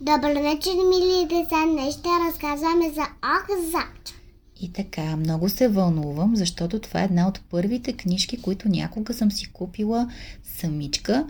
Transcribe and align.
Добър 0.00 0.32
вечер, 0.32 0.74
мили 0.74 1.26
деца! 1.28 1.66
Днес 1.72 1.94
ще 1.94 2.08
разказваме 2.28 2.90
за 2.90 3.02
Ахзач. 3.02 4.14
И 4.60 4.72
така, 4.72 5.16
много 5.16 5.48
се 5.48 5.68
вълнувам, 5.68 6.36
защото 6.36 6.78
това 6.78 7.00
е 7.00 7.04
една 7.04 7.28
от 7.28 7.40
първите 7.50 7.92
книжки, 7.92 8.42
които 8.42 8.68
някога 8.68 9.14
съм 9.14 9.30
си 9.30 9.52
купила 9.52 10.10
самичка. 10.58 11.26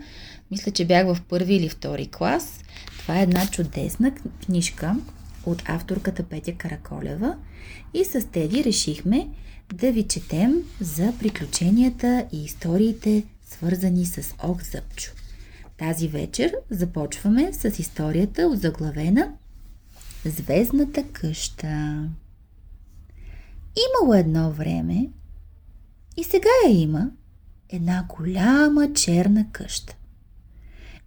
Мисля, 0.51 0.73
че 0.73 0.87
бях 0.87 1.07
в 1.07 1.23
първи 1.29 1.55
или 1.55 1.69
втори 1.69 2.07
клас. 2.07 2.61
Това 2.99 3.19
е 3.19 3.23
една 3.23 3.47
чудесна 3.47 4.13
книжка 4.47 4.97
от 5.47 5.63
авторката 5.67 6.23
Петя 6.23 6.55
Караколева 6.55 7.37
и 7.95 8.05
с 8.05 8.27
Теди 8.33 8.65
решихме 8.65 9.29
да 9.75 9.93
ви 9.93 10.03
четем 10.03 10.63
за 10.81 11.13
приключенията 11.19 12.27
и 12.33 12.45
историите, 12.45 13.25
свързани 13.51 14.07
с 14.07 14.35
Ох 14.43 14.63
Зъбчо. 14.63 15.22
Тази 15.77 16.09
вечер 16.09 16.55
започваме 16.71 17.53
с 17.53 17.65
историята 17.79 18.43
от 18.43 18.61
заглавена 18.61 19.33
Звездната 20.25 21.05
къща. 21.13 22.09
Имало 23.77 24.15
едно 24.15 24.51
време 24.51 25.09
и 26.17 26.25
сега 26.25 26.49
я 26.67 26.81
има 26.81 27.11
една 27.69 28.07
голяма 28.09 28.93
черна 28.93 29.47
къща. 29.53 29.97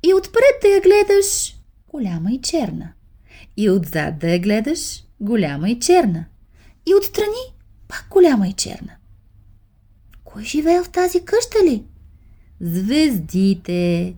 И 0.03 0.13
отпред 0.13 0.61
да 0.61 0.67
я 0.67 0.81
гледаш, 0.81 1.55
голяма 1.87 2.31
и 2.31 2.41
черна. 2.41 2.93
И 3.57 3.69
отзад 3.69 4.19
да 4.19 4.29
я 4.29 4.39
гледаш, 4.39 5.03
голяма 5.19 5.69
и 5.69 5.79
черна. 5.79 6.25
И 6.85 6.95
отстрани, 6.95 7.53
пак 7.87 8.07
голяма 8.09 8.47
и 8.47 8.53
черна. 8.53 8.95
Кой 10.23 10.43
живее 10.43 10.83
в 10.83 10.89
тази 10.89 11.25
къща 11.25 11.57
ли? 11.65 11.83
Звездите. 12.61 14.15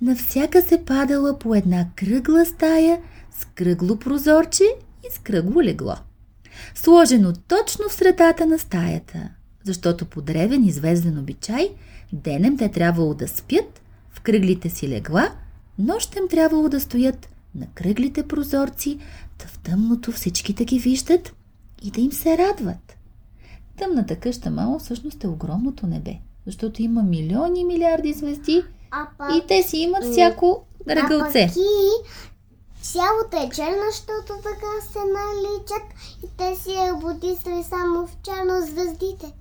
Навсяка 0.00 0.62
се 0.62 0.84
падала 0.84 1.38
по 1.38 1.54
една 1.54 1.86
кръгла 1.96 2.44
стая 2.46 3.00
с 3.30 3.44
кръгло 3.44 3.96
прозорче 3.98 4.64
и 5.08 5.12
с 5.12 5.18
кръгло 5.18 5.62
легло. 5.62 5.94
Сложено 6.74 7.32
точно 7.48 7.88
в 7.88 7.94
средата 7.94 8.46
на 8.46 8.58
стаята, 8.58 9.28
защото 9.64 10.06
по 10.06 10.22
древен 10.22 10.64
известен 10.64 11.18
обичай 11.18 11.70
денем 12.12 12.56
те 12.56 12.68
трябвало 12.68 13.14
да 13.14 13.28
спят 13.28 13.80
в 14.10 14.20
кръглите 14.20 14.70
си 14.70 14.88
легла, 14.88 15.32
нощем 15.78 16.28
трябвало 16.30 16.68
да 16.68 16.80
стоят 16.80 17.28
на 17.54 17.66
кръглите 17.74 18.28
прозорци, 18.28 18.98
да 19.38 19.46
в 19.46 19.58
тъмното 19.58 20.12
всички 20.12 20.52
да 20.52 20.64
ги 20.64 20.78
виждат 20.78 21.34
и 21.82 21.90
да 21.90 22.00
им 22.00 22.12
се 22.12 22.38
радват. 22.38 22.96
Тъмната 23.78 24.16
къща 24.16 24.50
мало 24.50 24.78
всъщност 24.78 25.24
е 25.24 25.28
огромното 25.28 25.86
небе, 25.86 26.16
защото 26.46 26.82
има 26.82 27.02
милиони 27.02 27.64
милиарди 27.64 28.12
звезди 28.12 28.62
пък, 29.18 29.30
и 29.36 29.46
те 29.46 29.62
си 29.62 29.76
имат 29.78 30.04
всяко 30.04 30.64
а 30.88 30.96
ръгълце. 30.96 31.50
и 31.56 31.88
цялото 32.82 33.36
е 33.36 33.50
черно, 33.54 33.82
защото 33.90 34.32
така 34.42 34.92
се 34.92 34.98
наличат. 34.98 35.84
И 36.24 36.28
те 36.36 36.56
си 36.62 36.72
е 36.72 36.92
будисали 37.00 37.64
само 37.64 38.06
в 38.06 38.16
черно 38.22 38.66
звездите. 38.66 39.32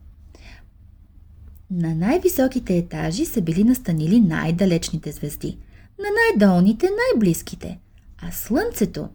На 1.72 1.96
най-високите 1.96 2.78
етажи 2.78 3.26
са 3.26 3.42
били 3.42 3.64
настанили 3.64 4.20
най-далечните 4.20 5.12
звезди, 5.12 5.58
на 6.00 6.06
най-долните 6.16 6.86
най-близките, 6.86 7.80
а 8.22 8.32
Слънцето, 8.32 9.10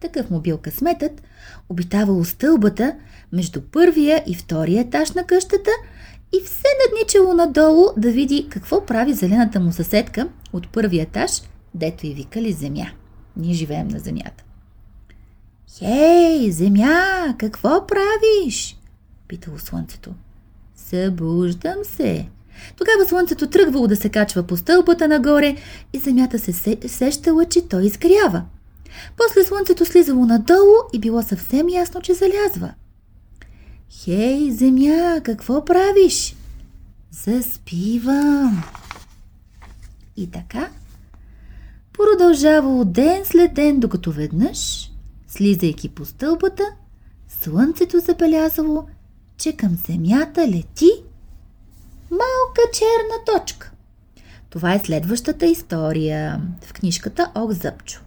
такъв 0.00 0.30
му 0.30 0.40
бил 0.40 0.58
късметът, 0.58 1.22
обитавало 1.68 2.24
стълбата 2.24 2.96
между 3.32 3.60
първия 3.60 4.24
и 4.26 4.34
втория 4.34 4.80
етаж 4.80 5.12
на 5.12 5.26
къщата 5.26 5.70
и 6.34 6.44
все 6.44 6.68
надничало 6.82 7.34
надолу 7.34 7.86
да 7.96 8.10
види 8.10 8.46
какво 8.50 8.86
прави 8.86 9.12
зелената 9.12 9.60
му 9.60 9.72
съседка 9.72 10.28
от 10.52 10.68
първия 10.68 11.02
етаж, 11.02 11.30
дето 11.74 12.06
и 12.06 12.14
викали 12.14 12.52
земя. 12.52 12.86
Ние 13.36 13.54
живеем 13.54 13.88
на 13.88 13.98
земята. 13.98 14.44
Хей, 15.78 16.50
земя, 16.50 17.34
какво 17.38 17.86
правиш? 17.86 18.76
Питало 19.28 19.58
слънцето. 19.58 20.10
Събуждам 20.76 21.76
се. 21.84 22.28
Тогава 22.76 23.06
слънцето 23.08 23.46
тръгвало 23.46 23.86
да 23.86 23.96
се 23.96 24.08
качва 24.08 24.42
по 24.42 24.56
стълбата 24.56 25.08
нагоре 25.08 25.56
и 25.92 25.98
земята 25.98 26.38
се 26.38 26.52
се- 26.52 26.78
сещала, 26.86 27.44
че 27.44 27.68
той 27.68 27.84
изгрява. 27.84 28.42
После 29.16 29.44
слънцето 29.44 29.84
слизало 29.84 30.26
надолу 30.26 30.74
и 30.92 30.98
било 30.98 31.22
съвсем 31.22 31.68
ясно, 31.68 32.00
че 32.00 32.14
залязва. 32.14 32.74
Хей, 33.90 34.50
земя, 34.50 35.20
какво 35.22 35.64
правиш? 35.64 36.36
Заспивам. 37.10 38.64
И 40.16 40.30
така, 40.30 40.70
продължавало 41.92 42.84
ден 42.84 43.24
след 43.24 43.54
ден, 43.54 43.80
докато 43.80 44.12
веднъж, 44.12 44.90
слизайки 45.28 45.88
по 45.88 46.04
стълбата, 46.04 46.64
слънцето 47.28 48.00
забелязало, 48.00 48.86
че 49.36 49.56
към 49.56 49.76
земята 49.76 50.48
лети 50.48 50.90
малка 52.10 52.70
черна 52.72 53.38
точка. 53.40 53.72
Това 54.50 54.74
е 54.74 54.78
следващата 54.78 55.46
история 55.46 56.42
в 56.62 56.72
книжката 56.72 57.30
Ох 57.34 57.50
Зъбчо. 57.50 58.00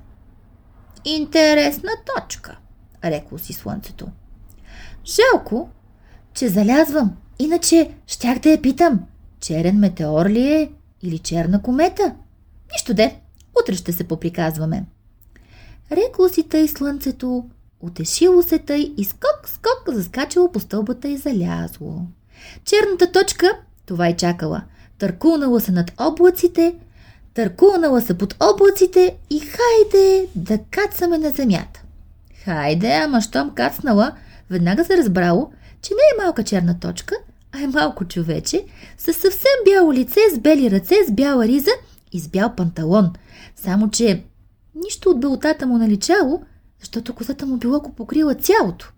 Интересна 1.06 1.92
точка, 2.16 2.58
рекло 3.04 3.38
си 3.38 3.54
слънцето. 3.54 4.08
Жалко, 5.08 5.70
че 6.34 6.50
залязвам, 6.50 7.16
иначе 7.40 7.92
щях 8.08 8.40
да 8.40 8.50
я 8.50 8.62
питам, 8.62 9.00
черен 9.40 9.80
метеор 9.80 10.26
ли 10.26 10.54
е 10.54 10.72
или 11.02 11.20
черна 11.20 11.62
комета? 11.62 12.16
Нищо 12.72 12.94
де, 12.94 13.20
утре 13.62 13.76
ще 13.76 13.92
се 13.92 14.04
поприказваме. 14.04 14.86
Рекло 15.92 16.30
си 16.30 16.44
тъй 16.44 16.68
слънцето, 16.68 17.46
утешило 17.80 18.44
се 18.44 18.60
тъй 18.60 18.94
и 18.98 19.06
скок-скок 19.06 19.94
заскачало 19.94 20.52
по 20.52 20.60
стълбата 20.60 21.08
и 21.08 21.18
залязло. 21.18 22.02
Черната 22.66 23.12
точка, 23.12 23.52
това 23.86 24.10
и 24.10 24.16
чакала, 24.16 24.64
търкулнала 24.98 25.62
се 25.62 25.72
над 25.72 25.92
облаците, 25.98 26.76
търкулнала 27.34 28.02
се 28.02 28.18
под 28.18 28.36
облаците 28.40 29.18
и 29.30 29.40
хайде 29.40 30.28
да 30.36 30.58
кацаме 30.58 31.18
на 31.18 31.30
земята. 31.30 31.84
Хайде, 32.44 32.92
ама 32.92 33.22
щом 33.22 33.50
кацнала, 33.56 34.12
веднага 34.50 34.86
се 34.86 34.98
разбрало, 34.98 35.52
че 35.82 35.94
не 35.94 36.24
е 36.24 36.26
малка 36.26 36.44
черна 36.44 36.80
точка, 36.80 37.16
а 37.52 37.62
е 37.62 37.68
малко 37.68 38.06
човече, 38.06 38.66
с 38.98 39.14
съвсем 39.14 39.58
бяло 39.66 39.94
лице, 39.94 40.20
с 40.36 40.40
бели 40.40 40.72
ръце, 40.72 40.96
с 41.08 41.12
бяла 41.12 41.48
риза 41.48 41.72
и 42.12 42.20
с 42.20 42.28
бял 42.28 42.56
панталон. 42.56 43.14
Само, 43.56 43.90
че 43.90 44.24
нищо 44.76 45.10
от 45.10 45.20
белотата 45.20 45.68
му 45.68 45.78
наличало, 45.78 46.44
защото 46.80 47.16
косата 47.16 47.46
му 47.46 47.58
било 47.58 47.80
го 47.80 47.94
покрила 47.94 48.36
цялото. 48.36 48.92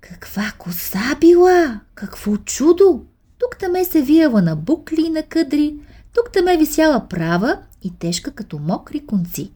Каква 0.00 0.52
коса 0.58 1.16
била! 1.20 1.80
Какво 1.94 2.36
чудо! 2.36 3.04
Тук 3.38 3.58
таме 3.58 3.84
се 3.84 4.02
вияла 4.02 4.42
на 4.42 4.56
букли 4.56 5.02
и 5.06 5.10
на 5.10 5.22
къдри, 5.22 5.76
тук 6.14 6.32
таме 6.32 6.56
висяла 6.56 7.08
права 7.08 7.58
и 7.82 7.92
тежка 7.98 8.30
като 8.30 8.58
мокри 8.58 9.06
конци. 9.06 9.52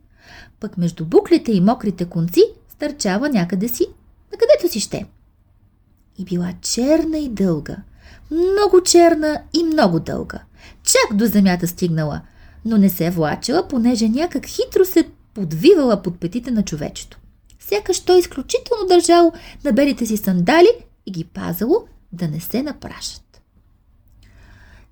Пък 0.61 0.79
между 0.79 1.05
буклите 1.05 1.53
и 1.53 1.61
мокрите 1.61 2.05
конци 2.05 2.43
стърчава 2.69 3.29
някъде 3.29 3.69
си, 3.69 3.87
на 4.33 4.39
където 4.39 4.73
си 4.73 4.81
ще. 4.81 5.07
И 6.19 6.25
била 6.25 6.53
черна 6.61 7.19
и 7.19 7.29
дълга, 7.29 7.77
много 8.31 8.83
черна 8.83 9.43
и 9.53 9.65
много 9.65 10.01
дълга. 10.01 10.43
Чак 10.83 11.17
до 11.17 11.27
земята 11.27 11.69
стигнала, 11.69 12.21
но 12.65 12.79
не 12.79 12.91
се 12.91 13.11
влачила, 13.11 13.69
понеже 13.69 14.09
някак 14.09 14.47
хитро 14.47 14.85
се 14.85 15.11
подвивала 15.35 16.03
под 16.03 16.21
петите 16.21 16.51
на 16.51 16.65
човечето. 16.65 17.19
Сякаш 17.61 18.01
той 18.01 18.19
изключително 18.19 18.87
държало 18.87 19.33
на 19.65 19.73
белите 19.73 20.07
си 20.07 20.17
сандали 20.17 20.71
и 21.07 21.11
ги 21.11 21.25
пазало 21.25 21.87
да 22.13 22.29
не 22.29 22.41
се 22.41 22.63
напрашат. 22.63 23.43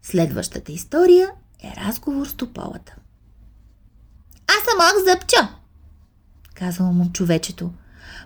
Следващата 0.03 0.72
история 0.72 1.31
е 1.62 1.87
разговор 1.87 2.26
с 2.26 2.34
тополата. 2.34 2.97
Аз 4.47 4.65
съм 4.65 4.78
Ох 4.81 5.05
Зъбчо, 5.05 5.49
казало 6.55 6.93
му 6.93 7.12
човечето. 7.12 7.70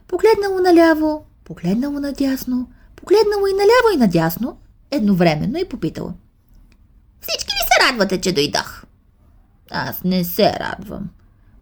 Погледнало 0.09 0.61
наляво, 0.61 1.25
погледнало 1.45 2.01
надясно, 2.01 2.69
погледнало 2.97 3.47
и 3.47 3.53
наляво 3.53 3.95
и 3.95 3.97
надясно, 3.97 4.59
едновременно 4.91 5.59
и 5.59 5.69
попитало. 5.69 6.13
Всички 7.21 7.51
ли 7.51 7.67
се 7.67 7.93
радвате, 7.93 8.21
че 8.21 8.33
дойдох? 8.33 8.85
Аз 9.71 10.05
не 10.05 10.25
се 10.25 10.53
радвам, 10.53 11.09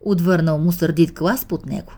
отвърнал 0.00 0.58
му 0.58 0.72
сърдит 0.72 1.12
глас 1.12 1.44
под 1.44 1.66
него. 1.66 1.92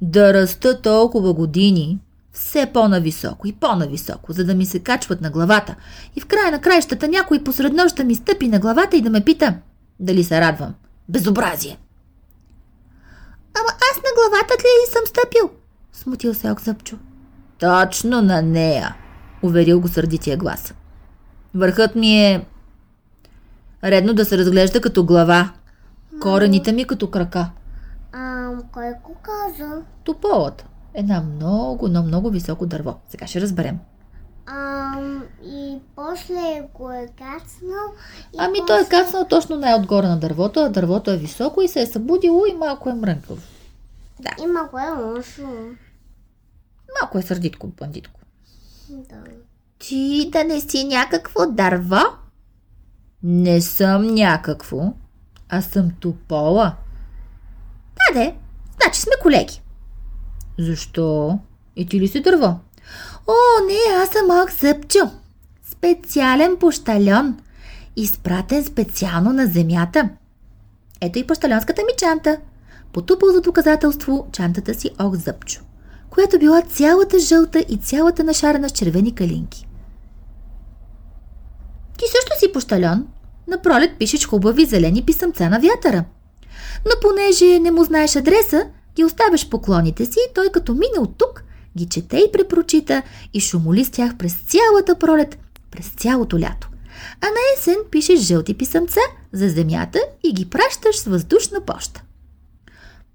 Да 0.00 0.34
раста 0.34 0.82
толкова 0.82 1.32
години, 1.32 2.00
все 2.32 2.66
по-нависоко 2.66 3.48
и 3.48 3.52
по-нависоко, 3.52 4.32
за 4.32 4.44
да 4.44 4.54
ми 4.54 4.66
се 4.66 4.78
качват 4.78 5.20
на 5.20 5.30
главата. 5.30 5.74
И 6.16 6.20
в 6.20 6.26
края 6.26 6.50
на 6.50 6.60
краищата 6.60 7.08
някой 7.08 7.44
посред 7.44 7.72
нощ 7.72 7.96
да 7.96 8.04
ми 8.04 8.14
стъпи 8.14 8.48
на 8.48 8.58
главата 8.58 8.96
и 8.96 9.00
да 9.00 9.10
ме 9.10 9.24
пита 9.24 9.54
дали 10.00 10.24
се 10.24 10.40
радвам. 10.40 10.74
Безобразие! 11.08 11.78
Ама 13.54 13.68
аз 13.92 13.96
на 13.96 14.10
главата 14.16 14.54
ли 14.54 14.92
съм 14.92 15.02
стъпил? 15.06 15.50
Смутил 15.92 16.34
се 16.34 16.50
Окзъпчо. 16.50 16.96
Точно 17.58 18.22
на 18.22 18.42
нея, 18.42 18.96
уверил 19.42 19.80
го 19.80 19.88
сърдития 19.88 20.36
глас. 20.36 20.74
Върхът 21.54 21.94
ми 21.94 22.24
е 22.26 22.46
редно 23.84 24.14
да 24.14 24.24
се 24.24 24.38
разглежда 24.38 24.80
като 24.80 25.04
глава. 25.04 25.52
Корените 26.20 26.72
ми 26.72 26.84
като 26.84 27.10
крака. 27.10 27.50
А, 28.12 28.50
кой 28.72 28.92
го 29.04 29.16
каза? 29.22 29.82
Тополата. 30.04 30.66
Една 30.94 31.20
много, 31.20 31.88
но 31.88 32.02
много 32.02 32.30
високо 32.30 32.66
дърво. 32.66 33.00
Сега 33.08 33.26
ще 33.26 33.40
разберем. 33.40 33.78
А, 34.46 35.00
и 35.44 35.78
после 35.96 36.68
го 36.74 36.90
е 36.90 37.06
кацнал. 37.18 37.92
И 38.32 38.36
Ами 38.38 38.58
после... 38.58 38.66
той 38.66 38.82
е 38.82 38.88
кацнал 38.88 39.26
точно 39.28 39.56
най-отгоре 39.56 40.08
на 40.08 40.18
дървото, 40.18 40.60
а 40.60 40.68
дървото 40.68 41.10
е 41.10 41.16
високо 41.16 41.62
и 41.62 41.68
се 41.68 41.80
е 41.80 41.86
събудило 41.86 42.46
и 42.46 42.54
малко 42.54 42.90
е 42.90 42.94
мрънкал. 42.94 43.36
Има 44.42 44.64
го 44.64 44.78
е 44.78 45.02
лошо. 45.02 45.48
Малко 47.00 47.18
е 47.18 47.22
сърдитко, 47.22 47.66
бандитко. 47.66 48.20
Да. 48.88 49.24
Ти 49.78 50.30
да 50.32 50.44
не 50.44 50.60
си 50.60 50.84
някакво 50.84 51.46
дърво? 51.46 52.00
Не 53.22 53.60
съм 53.60 54.14
някакво, 54.14 54.92
а 55.48 55.62
съм 55.62 55.90
топола. 56.00 56.76
Да, 57.94 58.20
де, 58.20 58.36
значи 58.82 59.00
сме 59.00 59.12
колеги. 59.22 59.62
Защо? 60.58 61.38
И 61.76 61.86
ти 61.86 62.00
ли 62.00 62.08
си 62.08 62.20
дърво? 62.20 62.58
О, 63.26 63.66
не, 63.66 64.02
аз 64.02 64.08
съм 64.08 64.26
малък 64.26 64.52
зъбчо. 64.52 65.10
Специален 65.70 66.56
пощальон. 66.56 67.38
Изпратен 67.96 68.64
специално 68.64 69.32
на 69.32 69.46
земята. 69.46 70.08
Ето 71.00 71.18
и 71.18 71.26
пощальонската 71.26 71.82
ми 71.82 71.92
чанта. 71.98 72.38
Потупал 72.92 73.32
за 73.32 73.40
доказателство 73.40 74.28
чантата 74.32 74.74
си 74.74 74.90
ох 75.00 75.14
зъбчо, 75.14 75.60
която 76.10 76.38
била 76.38 76.62
цялата 76.62 77.18
жълта 77.18 77.64
и 77.68 77.76
цялата 77.76 78.24
нашарена 78.24 78.68
с 78.68 78.72
червени 78.72 79.14
калинки. 79.14 79.66
Ти 81.98 82.04
също 82.06 82.38
си 82.38 82.52
пощальон. 82.52 83.06
На 83.48 83.62
пролет 83.62 83.98
пишеш 83.98 84.26
хубави 84.26 84.64
зелени 84.64 85.02
писъмца 85.02 85.50
на 85.50 85.60
вятъра. 85.60 86.04
Но 86.84 86.90
понеже 87.02 87.58
не 87.58 87.70
му 87.70 87.84
знаеш 87.84 88.16
адреса, 88.16 88.66
ги 88.96 89.04
оставяш 89.04 89.48
поклоните 89.48 90.04
си 90.04 90.18
и 90.30 90.34
той 90.34 90.48
като 90.52 90.72
мине 90.72 90.98
от 90.98 91.18
тук, 91.18 91.44
ги 91.76 91.86
чете 91.86 92.16
и 92.16 92.32
препрочита 92.32 93.02
и 93.34 93.40
шумоли 93.40 93.84
с 93.84 93.90
тях 93.90 94.16
през 94.16 94.34
цялата 94.34 94.98
пролет, 94.98 95.38
през 95.70 95.88
цялото 95.88 96.38
лято. 96.38 96.68
А 97.20 97.26
на 97.26 97.40
есен 97.56 97.76
пишеш 97.90 98.20
жълти 98.20 98.54
писъмца 98.54 99.00
за 99.32 99.48
земята 99.48 99.98
и 100.24 100.32
ги 100.32 100.50
пращаш 100.50 100.96
с 100.96 101.04
въздушна 101.04 101.60
поща. 101.60 102.02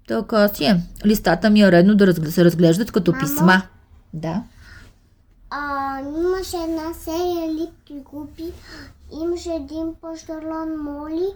Така 0.08 0.48
си 0.48 0.64
е. 0.64 0.80
Листата 1.06 1.50
ми 1.50 1.62
е 1.62 1.72
редно 1.72 1.94
да 1.94 2.32
се 2.32 2.44
разглеждат 2.44 2.92
като 2.92 3.12
Мамо? 3.12 3.22
писма. 3.22 3.62
Да. 4.12 4.42
А, 5.50 6.00
имаше 6.00 6.56
една 6.56 6.94
серия 6.94 7.54
липки 7.54 8.04
купи, 8.04 8.52
имаше 9.22 9.50
един 9.50 9.94
пощалон 10.00 10.82
Моли 10.82 11.28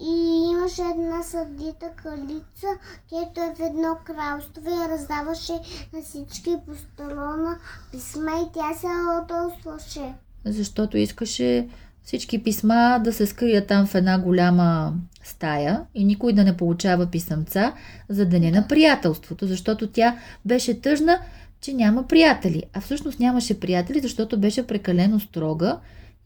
и 0.00 0.48
имаше 0.50 0.82
една 0.82 1.22
сърдита 1.22 1.90
кралица, 1.96 2.66
където 3.10 3.40
е 3.40 3.54
в 3.54 3.68
едно 3.68 3.96
кралство 4.04 4.62
и 4.66 4.88
раздаваше 4.88 5.52
на 5.92 6.02
всички 6.02 6.56
пощалона 6.66 7.58
писма 7.92 8.30
и 8.30 8.52
тя 8.54 8.74
се 8.74 8.86
ядосваше. 8.86 10.14
Защото 10.44 10.96
искаше 10.96 11.68
всички 12.04 12.42
писма 12.42 13.00
да 13.04 13.12
се 13.12 13.26
скрият 13.26 13.66
там 13.66 13.86
в 13.86 13.94
една 13.94 14.18
голяма 14.18 14.92
стая 15.24 15.84
и 15.94 16.04
никой 16.04 16.32
да 16.32 16.44
не 16.44 16.56
получава 16.56 17.06
писъмца 17.06 17.72
за 18.08 18.26
деня 18.26 18.50
на 18.50 18.68
приятелството, 18.68 19.46
защото 19.46 19.86
тя 19.86 20.18
беше 20.44 20.80
тъжна, 20.80 21.18
че 21.60 21.74
няма 21.74 22.06
приятели. 22.06 22.62
А 22.72 22.80
всъщност 22.80 23.20
нямаше 23.20 23.60
приятели, 23.60 24.00
защото 24.00 24.40
беше 24.40 24.66
прекалено 24.66 25.20
строга 25.20 25.78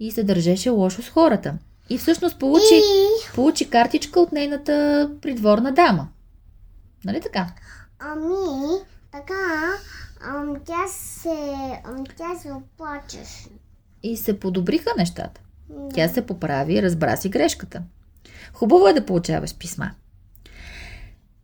и 0.06 0.10
се 0.10 0.24
държеше 0.24 0.70
лошо 0.70 1.02
с 1.02 1.08
хората. 1.08 1.54
И 1.90 1.98
всъщност 1.98 2.38
получи, 2.38 2.74
И, 2.74 3.34
получи 3.34 3.70
картичка 3.70 4.20
от 4.20 4.32
нейната 4.32 5.10
придворна 5.22 5.72
дама. 5.72 6.08
Нали 7.04 7.20
така? 7.20 7.46
ами, 7.98 8.80
така, 9.12 9.72
ам, 10.20 10.56
тя 10.66 10.86
се, 10.88 11.56
ам, 11.84 12.04
тя 12.16 12.38
се 12.42 12.52
оплачеше. 12.52 13.48
И 14.02 14.16
се 14.16 14.40
подобриха 14.40 14.90
нещата. 14.98 15.40
Да. 15.68 15.88
Тя 15.94 16.08
се 16.08 16.26
поправи 16.26 16.82
разбра 16.82 17.16
си 17.16 17.28
грешката. 17.28 17.82
Хубаво 18.52 18.88
е 18.88 18.92
да 18.92 19.06
получаваш 19.06 19.54
писма. 19.54 19.90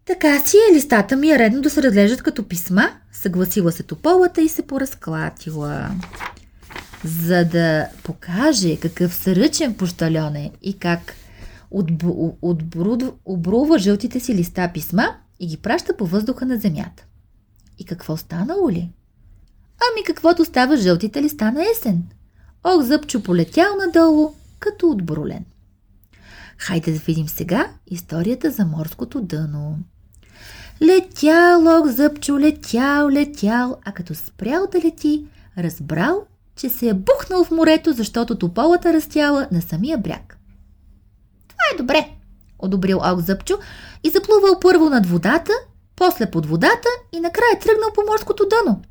Така 0.05 0.39
си 0.39 0.57
е, 0.71 0.75
листата 0.75 1.17
ми 1.17 1.31
е 1.31 1.39
редно 1.39 1.63
да 1.63 1.71
се 1.71 1.83
разглеждат 1.83 2.23
като 2.23 2.49
писма, 2.49 2.91
съгласила 3.13 3.73
се 3.73 3.83
тополата 3.83 4.43
и 4.43 4.49
се 4.49 4.67
поразклатила. 4.67 5.91
За 7.05 7.45
да 7.45 7.89
покаже 8.05 8.77
какъв 8.77 9.15
сръчен 9.15 9.75
пощальон 9.75 10.37
е 10.37 10.51
и 10.63 10.79
как 10.79 11.15
обрува 13.25 13.79
жълтите 13.79 14.21
си 14.21 14.35
листа 14.35 14.71
писма 14.75 15.17
и 15.41 15.47
ги 15.47 15.57
праща 15.57 15.97
по 15.97 16.07
въздуха 16.07 16.47
на 16.47 16.59
земята. 16.59 17.05
И 17.79 17.85
какво 17.85 18.17
станало 18.17 18.71
ли? 18.71 18.91
Ами 19.81 20.05
каквото 20.07 20.45
става 20.45 20.77
жълтите 20.77 21.23
листа 21.23 21.53
на 21.53 21.63
есен. 21.73 22.03
Ох, 22.65 22.83
зъбчо 22.83 23.23
полетял 23.23 23.77
надолу, 23.87 24.35
като 24.59 24.91
отбрулен. 24.91 25.45
Хайде 26.57 26.93
да 26.93 26.99
видим 26.99 27.29
сега 27.29 27.71
историята 27.87 28.51
за 28.51 28.65
морското 28.65 29.21
дъно. 29.21 29.79
Летял, 30.83 31.81
ох, 31.81 31.89
зъбчо, 31.89 32.39
летял, 32.39 33.09
летял, 33.11 33.77
а 33.85 33.93
като 33.93 34.15
спрял 34.15 34.67
да 34.73 34.79
лети, 34.79 35.25
разбрал, 35.59 36.27
че 36.61 36.69
се 36.69 36.89
е 36.89 36.95
бухнал 36.95 37.45
в 37.45 37.51
морето, 37.51 37.93
защото 37.93 38.39
тополата 38.39 38.93
растяла 38.93 39.49
на 39.53 39.63
самия 39.63 39.99
бряг. 39.99 40.39
Това 41.49 41.63
е 41.75 41.77
добре, 41.77 42.09
одобрил 42.59 43.01
ох 43.05 43.21
зъбчо 43.21 43.59
и 44.05 44.11
заплувал 44.11 44.61
първо 44.61 44.91
над 44.91 45.07
водата, 45.07 45.53
после 45.97 46.31
под 46.31 46.47
водата 46.47 46.89
и 47.13 47.21
накрая 47.21 47.59
тръгнал 47.61 47.93
по 47.95 48.03
морското 48.11 48.47
дъно. 48.49 48.83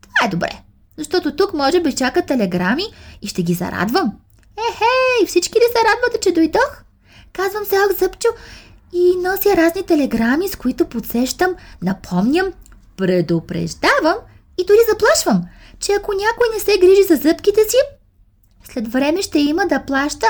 Това 0.00 0.26
е 0.26 0.28
добре, 0.28 0.62
защото 0.98 1.36
тук 1.36 1.54
може 1.54 1.80
би 1.80 1.94
чакат 1.94 2.26
телеграми 2.26 2.84
и 3.22 3.26
ще 3.26 3.42
ги 3.42 3.54
зарадвам. 3.54 4.12
Ехей, 4.70 5.26
всички 5.26 5.58
ли 5.58 5.64
се 5.72 5.78
радвате, 5.78 6.20
че 6.20 6.32
дойдох? 6.34 6.82
Казвам 7.32 7.64
се 7.64 7.76
Ох 7.76 7.98
Зъбчо 7.98 8.28
и 8.92 9.16
нося 9.16 9.56
разни 9.56 9.82
телеграми, 9.82 10.48
с 10.48 10.56
които 10.56 10.84
подсещам, 10.84 11.54
напомням, 11.82 12.46
предупреждавам 12.96 14.16
и 14.58 14.64
дори 14.66 14.78
заплашвам, 14.90 15.44
че 15.82 15.92
ако 15.92 16.12
някой 16.12 16.46
не 16.54 16.60
се 16.60 16.78
грижи 16.78 17.02
за 17.02 17.16
зъбките 17.16 17.60
си, 17.68 17.76
след 18.72 18.92
време 18.92 19.22
ще 19.22 19.38
има 19.38 19.66
да 19.66 19.84
плаща. 19.86 20.26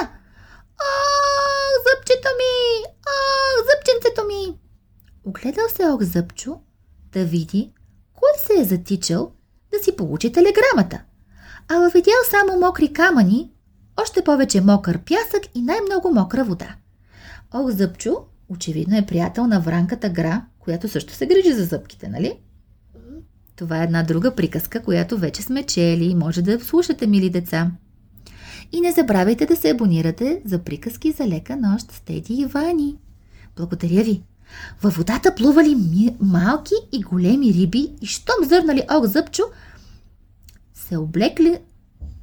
Ах, 0.81 1.75
зъбчето 1.87 2.29
ми! 2.39 2.85
Ах, 3.07 3.65
зъбченцето 3.67 4.27
ми! 4.27 4.59
Огледал 5.25 5.69
се 5.69 5.85
Ох 5.85 6.03
Зъбчо 6.03 6.61
да 7.13 7.25
види 7.25 7.73
кой 8.15 8.31
се 8.47 8.61
е 8.61 8.65
затичал 8.65 9.33
да 9.73 9.79
си 9.85 9.97
получи 9.97 10.33
телеграмата. 10.33 11.03
А 11.69 11.89
видял 11.89 12.15
само 12.31 12.61
мокри 12.61 12.93
камъни, 12.93 13.51
още 14.03 14.25
повече 14.25 14.61
мокър 14.61 14.99
пясък 14.99 15.43
и 15.55 15.63
най-много 15.63 16.11
мокра 16.11 16.45
вода. 16.45 16.75
Ох, 17.55 17.71
Зъбчо, 17.71 18.25
очевидно 18.49 18.97
е 18.97 19.07
приятел 19.07 19.47
на 19.47 19.61
Вранката 19.61 20.09
Гра, 20.09 20.43
която 20.59 20.89
също 20.89 21.13
се 21.13 21.27
грижи 21.27 21.53
за 21.53 21.65
зъбките, 21.65 22.09
нали? 22.09 22.41
Това 23.57 23.81
е 23.81 23.85
една 23.85 24.03
друга 24.03 24.35
приказка, 24.35 24.83
която 24.83 25.19
вече 25.19 25.43
сме 25.43 25.63
чели 25.63 26.05
и 26.05 26.15
може 26.15 26.43
да 26.43 26.61
слушате, 26.61 27.07
мили 27.07 27.31
деца. 27.31 27.71
И 28.73 28.81
не 28.81 28.93
забравяйте 28.93 29.47
да 29.47 29.57
се 29.57 29.71
абонирате 29.71 30.43
за 30.45 30.59
приказки 30.59 31.13
за 31.13 31.29
лека 31.29 31.57
нощ 31.57 31.93
с 31.93 32.01
Теди 32.01 32.35
и 32.35 32.47
Вани. 32.47 32.97
Благодаря 33.57 34.05
ви! 34.05 34.23
Във 34.83 34.95
водата 34.95 35.35
плували 35.35 35.75
ми... 35.75 36.17
малки 36.21 36.75
и 36.93 37.03
големи 37.03 37.53
риби 37.53 37.93
и 38.03 38.07
щом 38.07 38.49
зърнали 38.49 38.83
ох 38.91 39.07
зъбчо, 39.07 39.43
се 40.75 40.97
облекли 40.99 41.59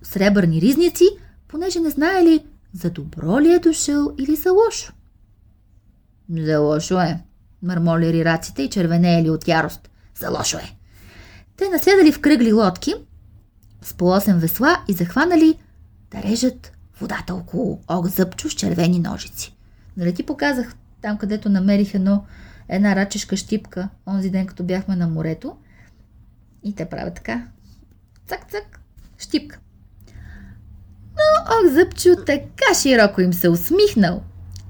сребърни 0.03 0.61
ризници, 0.61 1.05
понеже 1.47 1.79
не 1.79 1.89
знаели 1.89 2.45
за 2.73 2.89
добро 2.89 3.41
ли 3.41 3.53
е 3.53 3.59
дошъл 3.59 4.15
или 4.19 4.35
за 4.35 4.51
лошо. 4.51 4.93
За 6.37 6.59
лошо 6.59 6.99
е, 6.99 7.23
мърмоли 7.63 8.25
раците 8.25 8.63
и 8.63 8.69
червенеели 8.69 9.29
от 9.29 9.47
ярост. 9.47 9.89
За 10.19 10.29
лошо 10.29 10.57
е. 10.57 10.78
Те 11.59 11.69
наседали 11.69 12.11
в 12.11 12.21
кръгли 12.21 12.53
лодки 12.53 12.93
с 13.81 13.93
по 13.93 14.05
8 14.05 14.37
весла 14.37 14.83
и 14.87 14.93
захванали 14.93 15.59
да 16.11 16.23
режат 16.23 16.71
водата 17.01 17.35
около 17.35 17.79
ог 17.89 18.07
зъбчо 18.07 18.49
с 18.49 18.53
червени 18.53 18.99
ножици. 18.99 19.55
Нали 19.97 20.13
ти 20.13 20.23
показах 20.23 20.75
там, 21.01 21.17
където 21.17 21.49
намерих 21.49 21.93
едно, 21.93 22.25
една 22.69 22.95
рачешка 22.95 23.37
щипка, 23.37 23.89
онзи 24.07 24.29
ден, 24.29 24.47
като 24.47 24.63
бяхме 24.63 24.95
на 24.95 25.07
морето. 25.07 25.55
И 26.63 26.75
те 26.75 26.85
правят 26.85 27.15
така. 27.15 27.47
Цак-цак, 28.27 28.79
щипка. 29.17 29.59
Но 31.11 31.43
ох, 31.53 31.73
зъбчо 31.73 32.15
така 32.25 32.73
широко 32.81 33.21
им 33.21 33.33
се 33.33 33.49
усмихнал, 33.49 34.23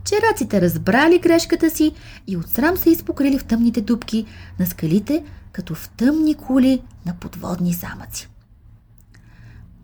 че 0.06 0.16
раците 0.32 0.62
разбрали 0.62 1.20
грешката 1.20 1.70
си 1.70 1.94
и 2.28 2.38
от 2.38 2.50
срам 2.50 2.78
се 2.78 2.90
изпокрили 2.90 3.40
в 3.40 3.46
тъмните 3.46 3.82
дубки 3.82 4.26
на 4.60 4.66
скалите, 4.66 5.24
като 5.60 5.76
в 5.76 5.90
тъмни 5.90 6.36
кули 6.36 6.82
на 7.06 7.14
подводни 7.20 7.74
замъци. 7.74 8.30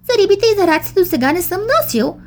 За 0.04 0.24
рибите 0.24 0.46
и 0.46 0.60
за 0.60 0.68
раците 0.68 1.00
до 1.00 1.06
сега 1.06 1.32
не 1.32 1.42
съм 1.42 1.62
носил, 1.62 2.18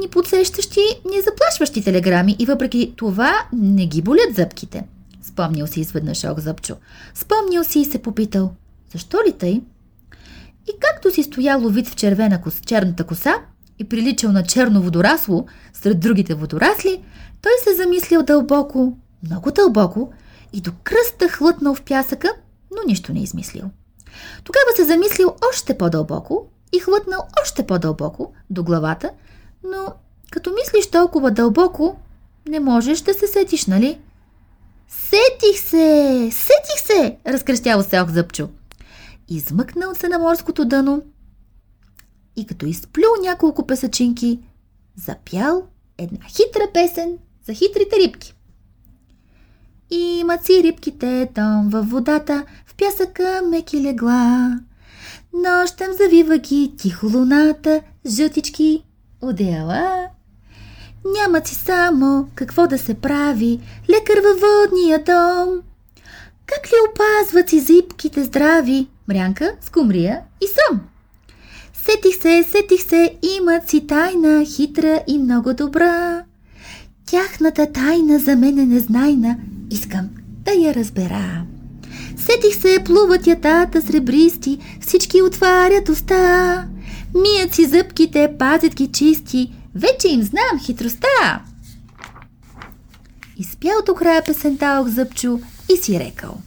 ни 0.00 0.08
подсещащи, 0.08 0.80
ни 1.10 1.20
заплашващи 1.20 1.84
телеграми 1.84 2.36
и 2.38 2.46
въпреки 2.46 2.94
това 2.96 3.32
не 3.52 3.86
ги 3.86 4.02
болят 4.02 4.34
зъбките. 4.34 4.84
Спомнил 5.22 5.66
си 5.66 5.80
изведнъж 5.80 6.24
Ох 6.24 6.38
Зъбчо. 6.38 6.76
Спомнил 7.14 7.64
си 7.64 7.80
и 7.80 7.84
се 7.84 8.02
попитал, 8.02 8.54
защо 8.92 9.18
ли 9.28 9.32
тъй? 9.32 9.62
И 10.66 10.72
както 10.80 11.10
си 11.10 11.22
стоял 11.22 11.60
вид 11.60 11.88
в 11.88 11.96
червена 11.96 12.40
кос, 12.40 12.60
черната 12.66 13.04
коса 13.04 13.34
и 13.78 13.88
приличал 13.88 14.32
на 14.32 14.42
черно 14.42 14.82
водорасло 14.82 15.46
сред 15.72 16.00
другите 16.00 16.34
водорасли, 16.34 17.02
той 17.40 17.52
се 17.64 17.76
замислил 17.76 18.22
дълбоко, 18.22 18.96
много 19.22 19.50
дълбоко 19.50 20.12
и 20.52 20.60
до 20.60 20.72
кръста 20.82 21.28
хлътнал 21.28 21.74
в 21.74 21.82
пясъка, 21.82 22.28
но 22.82 22.88
нищо 22.88 23.12
не 23.12 23.22
измислил. 23.22 23.70
Тогава 24.44 24.66
се 24.76 24.84
замислил 24.84 25.36
още 25.50 25.78
по-дълбоко 25.78 26.46
и 26.72 26.78
хлътнал 26.78 27.20
още 27.42 27.66
по-дълбоко 27.66 28.32
до 28.50 28.64
главата, 28.64 29.10
но 29.64 29.94
като 30.30 30.52
мислиш 30.52 30.90
толкова 30.90 31.30
дълбоко, 31.30 31.96
не 32.48 32.60
можеш 32.60 33.00
да 33.00 33.14
се 33.14 33.26
сетиш, 33.26 33.66
нали? 33.66 34.00
Сетих 34.88 35.60
се! 35.60 36.28
Сетих 36.32 36.86
се! 36.86 37.18
Разкръщял 37.26 37.82
се 37.82 38.00
Ох 38.00 38.10
Зъбчо. 38.10 38.48
Измъкнал 39.28 39.94
се 39.94 40.08
на 40.08 40.18
морското 40.18 40.64
дъно 40.64 41.02
и 42.36 42.46
като 42.46 42.66
изплюл 42.66 43.10
няколко 43.22 43.66
песачинки, 43.66 44.40
запял 44.96 45.66
една 45.98 46.24
хитра 46.28 46.72
песен 46.74 47.18
за 47.46 47.52
хитрите 47.52 47.96
рибки. 47.96 48.34
И 49.92 50.18
имат 50.18 50.44
си 50.44 50.62
рибките 50.62 51.28
там 51.34 51.68
във 51.68 51.90
водата, 51.90 52.44
в 52.66 52.74
пясъка 52.74 53.40
меки 53.50 53.82
легла. 53.82 54.58
Нощем 55.32 55.92
завива 55.92 56.38
ги 56.38 56.72
тихо 56.78 57.06
луната, 57.06 57.80
жълтички 58.06 58.84
одеяла. 59.20 60.06
Нямат 61.14 61.46
си 61.46 61.54
само 61.54 62.28
какво 62.34 62.66
да 62.66 62.78
се 62.78 62.94
прави, 62.94 63.60
лекар 63.90 64.18
във 64.22 64.40
водния 64.40 64.98
дом. 64.98 65.60
Как 66.46 66.66
ли 66.66 66.76
опазват 66.90 67.48
си 67.48 67.60
зипките 67.60 68.24
здрави, 68.24 68.86
мрянка, 69.08 69.56
скумрия 69.60 70.20
и 70.40 70.46
сом? 70.46 70.80
Сетих 71.74 72.22
се, 72.22 72.44
сетих 72.50 72.82
се, 72.82 73.16
имат 73.36 73.68
си 73.68 73.86
тайна, 73.86 74.44
хитра 74.44 75.02
и 75.06 75.18
много 75.18 75.54
добра. 75.54 76.24
Тяхната 77.06 77.72
тайна 77.72 78.18
за 78.18 78.36
мен 78.36 78.58
е 78.58 78.66
незнайна, 78.66 79.36
искам 79.72 80.08
да 80.44 80.52
я 80.52 80.74
разбера. 80.74 81.44
Сетих 82.16 82.60
се, 82.60 82.84
плуват 82.84 83.26
ятата 83.26 83.82
сребристи, 83.82 84.58
всички 84.80 85.22
отварят 85.22 85.88
уста. 85.88 86.64
Мият 87.14 87.54
си 87.54 87.64
зъбките, 87.64 88.34
пазят 88.38 88.74
ги 88.74 88.92
чисти, 88.92 89.52
вече 89.74 90.08
им 90.08 90.22
знам 90.22 90.60
хитростта. 90.64 91.42
Изпял 93.36 93.82
до 93.86 93.94
края 93.94 94.24
песента 94.24 94.78
Ох 94.82 94.88
Зъбчо 94.88 95.40
и 95.74 95.76
си 95.76 96.00
рекал. 96.00 96.40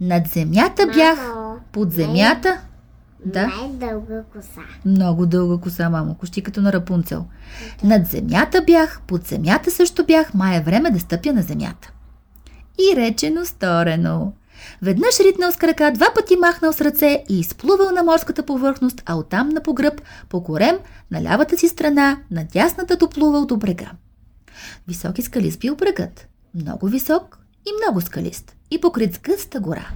Над 0.00 0.28
земята 0.28 0.86
бях, 0.94 1.32
под 1.72 1.92
земята... 1.92 2.60
Да, 3.32 3.46
Най-дълга 3.46 4.22
коса. 4.32 4.60
много 4.84 5.26
дълга 5.26 5.62
коса, 5.62 5.90
мамо, 5.90 6.14
почти 6.14 6.42
като 6.42 6.60
на 6.60 6.72
Рапунцел. 6.72 7.26
Над 7.84 8.06
земята 8.06 8.62
бях, 8.66 9.00
под 9.06 9.26
земята 9.26 9.70
също 9.70 10.04
бях, 10.04 10.34
май 10.34 10.56
е 10.56 10.60
време 10.60 10.90
да 10.90 11.00
стъпя 11.00 11.32
на 11.32 11.42
земята. 11.42 11.92
И 12.78 12.96
речено 12.96 13.44
сторено. 13.44 14.32
Веднъж 14.82 15.20
ритнал 15.20 15.52
с 15.52 15.56
крака, 15.56 15.92
два 15.94 16.06
пъти 16.14 16.36
махнал 16.36 16.72
с 16.72 16.80
ръце 16.80 17.24
и 17.28 17.40
изплувал 17.40 17.90
на 17.90 18.02
морската 18.02 18.42
повърхност, 18.42 19.02
а 19.06 19.14
оттам 19.14 19.48
на 19.48 19.62
погръб, 19.62 20.02
по 20.28 20.44
корем, 20.44 20.78
на 21.10 21.22
лявата 21.22 21.58
си 21.58 21.68
страна, 21.68 22.18
на 22.30 22.44
дясната 22.44 22.96
доплувал 22.96 23.46
до 23.46 23.56
брега. 23.56 23.90
Високи 24.88 25.22
скалист 25.22 25.60
бил 25.60 25.76
брегът. 25.76 26.28
Много 26.54 26.86
висок 26.86 27.38
и 27.66 27.70
много 27.82 28.00
скалист. 28.00 28.56
И 28.70 28.80
покрит 28.80 29.14
с 29.14 29.18
гъста 29.18 29.60
гора. 29.60 29.88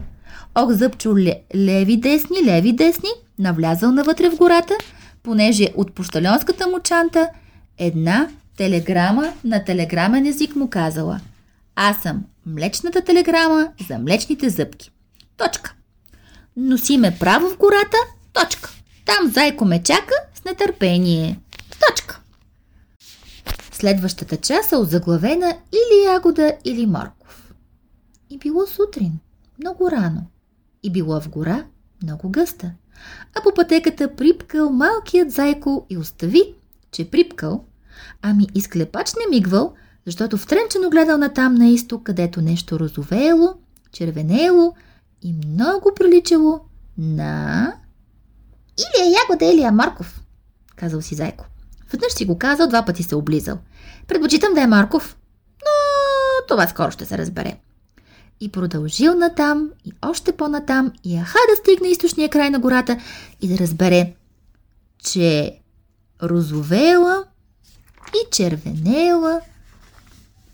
Ох, 0.54 0.72
зъбчо 0.72 1.16
ле, 1.16 1.40
леви 1.54 1.96
десни, 1.96 2.36
леви 2.44 2.72
десни, 2.72 3.08
навлязал 3.38 3.92
навътре 3.92 4.30
в 4.30 4.36
гората, 4.36 4.74
понеже 5.22 5.68
от 5.76 5.92
пощалионската 5.92 6.66
му 6.66 6.80
чанта 6.80 7.28
една 7.78 8.28
телеграма 8.56 9.32
на 9.44 9.64
телеграмен 9.64 10.26
език 10.26 10.56
му 10.56 10.70
казала 10.70 11.20
Аз 11.76 12.02
съм 12.02 12.24
млечната 12.46 13.00
телеграма 13.04 13.68
за 13.88 13.98
млечните 13.98 14.48
зъбки. 14.48 14.90
Точка. 15.36 15.74
Носи 16.56 16.98
ме 16.98 17.16
право 17.20 17.48
в 17.48 17.58
гората. 17.58 17.96
Точка. 18.32 18.70
Там 19.04 19.30
зайко 19.30 19.64
ме 19.64 19.82
чака 19.82 20.14
с 20.34 20.44
нетърпение. 20.44 21.38
Точка. 21.88 22.20
Следващата 23.72 24.36
част 24.36 24.72
е 24.72 24.76
озаглавена 24.76 25.56
или 25.72 26.04
ягода, 26.06 26.52
или 26.64 26.86
морков. 26.86 27.52
И 28.30 28.38
било 28.38 28.66
сутрин, 28.66 29.12
много 29.62 29.90
рано. 29.90 30.26
И 30.82 30.92
било 30.92 31.20
в 31.20 31.28
гора, 31.28 31.64
много 32.02 32.30
гъста. 32.30 32.72
А 33.34 33.42
по 33.42 33.54
пътеката 33.54 34.16
припкал 34.16 34.70
малкият 34.70 35.30
зайко 35.30 35.86
и 35.90 35.98
остави, 35.98 36.54
че 36.90 37.10
припкал, 37.10 37.64
ами 38.22 38.46
и 38.54 38.60
склепач 38.60 39.12
не 39.14 39.36
мигвал, 39.36 39.74
защото 40.06 40.38
втренчено 40.38 40.90
гледал 40.90 41.18
натам 41.18 41.54
на 41.54 41.68
изток, 41.68 42.02
където 42.02 42.40
нещо 42.40 42.78
розовеело, 42.78 43.54
червенеело 43.92 44.74
и 45.22 45.32
много 45.32 45.90
приличало 45.96 46.60
на... 46.98 47.74
Или 48.78 49.06
е 49.06 49.10
ягода, 49.10 49.44
или 49.44 49.62
е 49.62 49.70
Марков, 49.70 50.22
казал 50.76 51.02
си 51.02 51.14
Зайко. 51.14 51.44
Веднъж 51.92 52.12
си 52.12 52.24
го 52.24 52.38
казал, 52.38 52.68
два 52.68 52.84
пъти 52.84 53.02
се 53.02 53.14
облизал. 53.14 53.58
Предпочитам 54.08 54.54
да 54.54 54.62
е 54.62 54.66
Марков, 54.66 55.16
но 55.60 56.46
това 56.48 56.66
скоро 56.66 56.90
ще 56.90 57.04
се 57.04 57.18
разбере. 57.18 57.58
И 58.42 58.48
продължил 58.48 59.14
натам, 59.14 59.70
и 59.84 59.92
още 60.02 60.32
по-натам, 60.32 60.92
и 61.04 61.16
аха 61.18 61.38
да 61.50 61.56
стигне 61.56 61.88
източния 61.88 62.28
край 62.28 62.50
на 62.50 62.58
гората 62.58 62.98
и 63.40 63.48
да 63.48 63.58
разбере, 63.58 64.14
че 64.98 65.58
розовела 66.22 67.24
и 68.14 68.30
червенела 68.30 69.40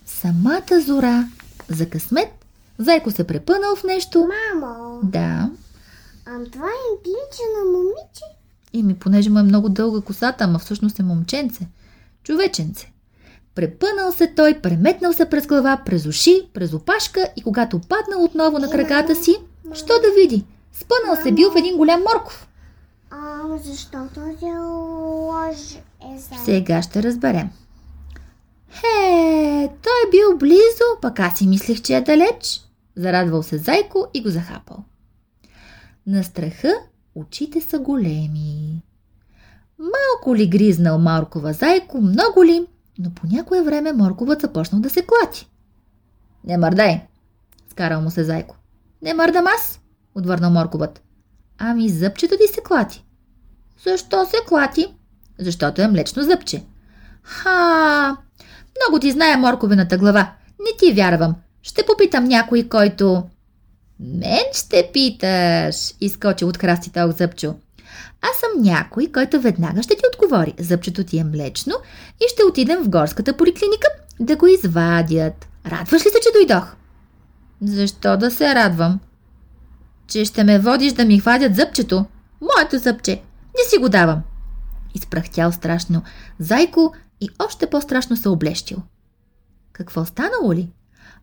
самата 0.06 0.80
зора. 0.86 1.28
За 1.68 1.90
късмет, 1.90 2.28
зайко 2.78 3.10
се 3.10 3.26
препънал 3.26 3.76
в 3.76 3.84
нещо. 3.84 4.28
Мамо, 4.28 5.00
Да, 5.02 5.50
а 6.26 6.44
това 6.52 6.66
им 6.66 6.98
прилича 7.02 7.42
на 7.58 7.72
момиче? 7.72 8.24
и 8.72 8.82
ми 8.82 8.94
понеже 8.94 9.30
му 9.30 9.38
е 9.38 9.42
много 9.42 9.68
дълга 9.68 10.00
косата, 10.00 10.44
ама 10.44 10.58
всъщност 10.58 10.98
е 10.98 11.02
момченце. 11.02 11.68
Човеченце. 12.22 12.92
Препънал 13.58 14.12
се 14.12 14.26
той, 14.26 14.60
преметнал 14.60 15.12
се 15.12 15.30
през 15.30 15.46
глава, 15.46 15.82
през 15.86 16.06
уши, 16.06 16.48
през 16.54 16.72
опашка 16.72 17.28
и 17.36 17.42
когато 17.42 17.80
паднал 17.80 18.24
отново 18.24 18.58
на 18.58 18.70
краката 18.70 19.14
си, 19.14 19.36
що 19.74 19.86
да 19.86 20.20
види? 20.20 20.44
Спънал 20.72 21.22
се 21.22 21.32
бил 21.32 21.50
в 21.50 21.56
един 21.56 21.76
голям 21.76 22.00
морков. 22.00 22.48
А, 23.10 23.58
защо 23.64 23.98
този 24.14 24.52
лъж 24.52 25.74
е 26.14 26.18
за... 26.18 26.44
Сега 26.44 26.82
ще 26.82 27.02
разберем. 27.02 27.50
Хе, 28.70 29.70
той 29.82 30.10
бил 30.10 30.38
близо, 30.38 30.84
пък 31.02 31.20
аз 31.20 31.38
си 31.38 31.46
мислех, 31.46 31.82
че 31.82 31.96
е 31.96 32.00
далеч. 32.00 32.60
Зарадвал 32.96 33.42
се 33.42 33.58
зайко 33.58 34.06
и 34.14 34.22
го 34.22 34.28
захапал. 34.28 34.84
На 36.06 36.24
страха 36.24 36.74
очите 37.14 37.60
са 37.60 37.78
големи. 37.78 38.82
Малко 39.78 40.36
ли 40.36 40.48
гризнал 40.48 40.98
Маркова 40.98 41.52
зайко, 41.52 42.00
много 42.00 42.44
ли, 42.44 42.66
но 42.98 43.10
по 43.10 43.26
някое 43.26 43.62
време 43.62 43.92
Морковът 43.92 44.40
започнал 44.40 44.80
да 44.80 44.90
се 44.90 45.06
клати. 45.06 45.48
Не 46.44 46.58
мърдай, 46.58 47.00
скарал 47.70 48.00
му 48.00 48.10
се 48.10 48.24
зайко. 48.24 48.56
Не 49.02 49.14
мърдам 49.14 49.46
аз, 49.46 49.80
отвърнал 50.14 50.50
Морковът. 50.50 51.02
Ами 51.58 51.88
зъбчето 51.88 52.34
ти 52.36 52.54
се 52.54 52.60
клати. 52.60 53.04
Защо 53.86 54.26
се 54.26 54.36
клати? 54.48 54.94
Защото 55.38 55.82
е 55.82 55.88
млечно 55.88 56.22
зъбче. 56.22 56.64
Ха, 57.22 58.16
много 58.80 59.00
ти 59.00 59.10
знае 59.10 59.36
морковената 59.36 59.98
глава. 59.98 60.32
Не 60.60 60.76
ти 60.78 60.92
вярвам. 60.92 61.34
Ще 61.62 61.86
попитам 61.86 62.24
някой, 62.24 62.68
който... 62.68 63.24
Мен 64.00 64.44
ще 64.52 64.90
питаш, 64.92 65.94
изкочи 66.00 66.44
от 66.44 66.56
храстите 66.56 67.02
ох 67.02 67.16
зъбчо. 67.16 67.54
Аз 68.22 68.36
съм 68.36 68.62
някой, 68.62 69.06
който 69.14 69.40
веднага 69.40 69.82
ще 69.82 69.96
ти 69.96 70.02
отговори. 70.14 70.54
Зъбчето 70.58 71.04
ти 71.04 71.18
е 71.18 71.24
млечно 71.24 71.74
и 72.20 72.24
ще 72.28 72.44
отидем 72.44 72.82
в 72.82 72.88
горската 72.88 73.36
поликлиника 73.36 73.88
да 74.20 74.36
го 74.36 74.46
извадят. 74.46 75.48
Радваш 75.66 76.06
ли 76.06 76.10
се, 76.10 76.20
че 76.22 76.32
дойдох? 76.34 76.74
Защо 77.62 78.16
да 78.16 78.30
се 78.30 78.54
радвам? 78.54 79.00
Че 80.06 80.24
ще 80.24 80.44
ме 80.44 80.58
водиш 80.58 80.92
да 80.92 81.04
ми 81.04 81.20
хвадят 81.20 81.54
зъбчето. 81.54 82.04
Моето 82.40 82.78
зъбче. 82.78 83.12
Не 83.58 83.70
си 83.70 83.78
го 83.78 83.88
давам. 83.88 84.22
Изпрахтял 84.94 85.52
страшно 85.52 86.02
зайко 86.38 86.94
и 87.20 87.28
още 87.38 87.70
по-страшно 87.70 88.16
се 88.16 88.28
облещил. 88.28 88.78
Какво 89.72 90.04
станало 90.04 90.52
ли? 90.52 90.68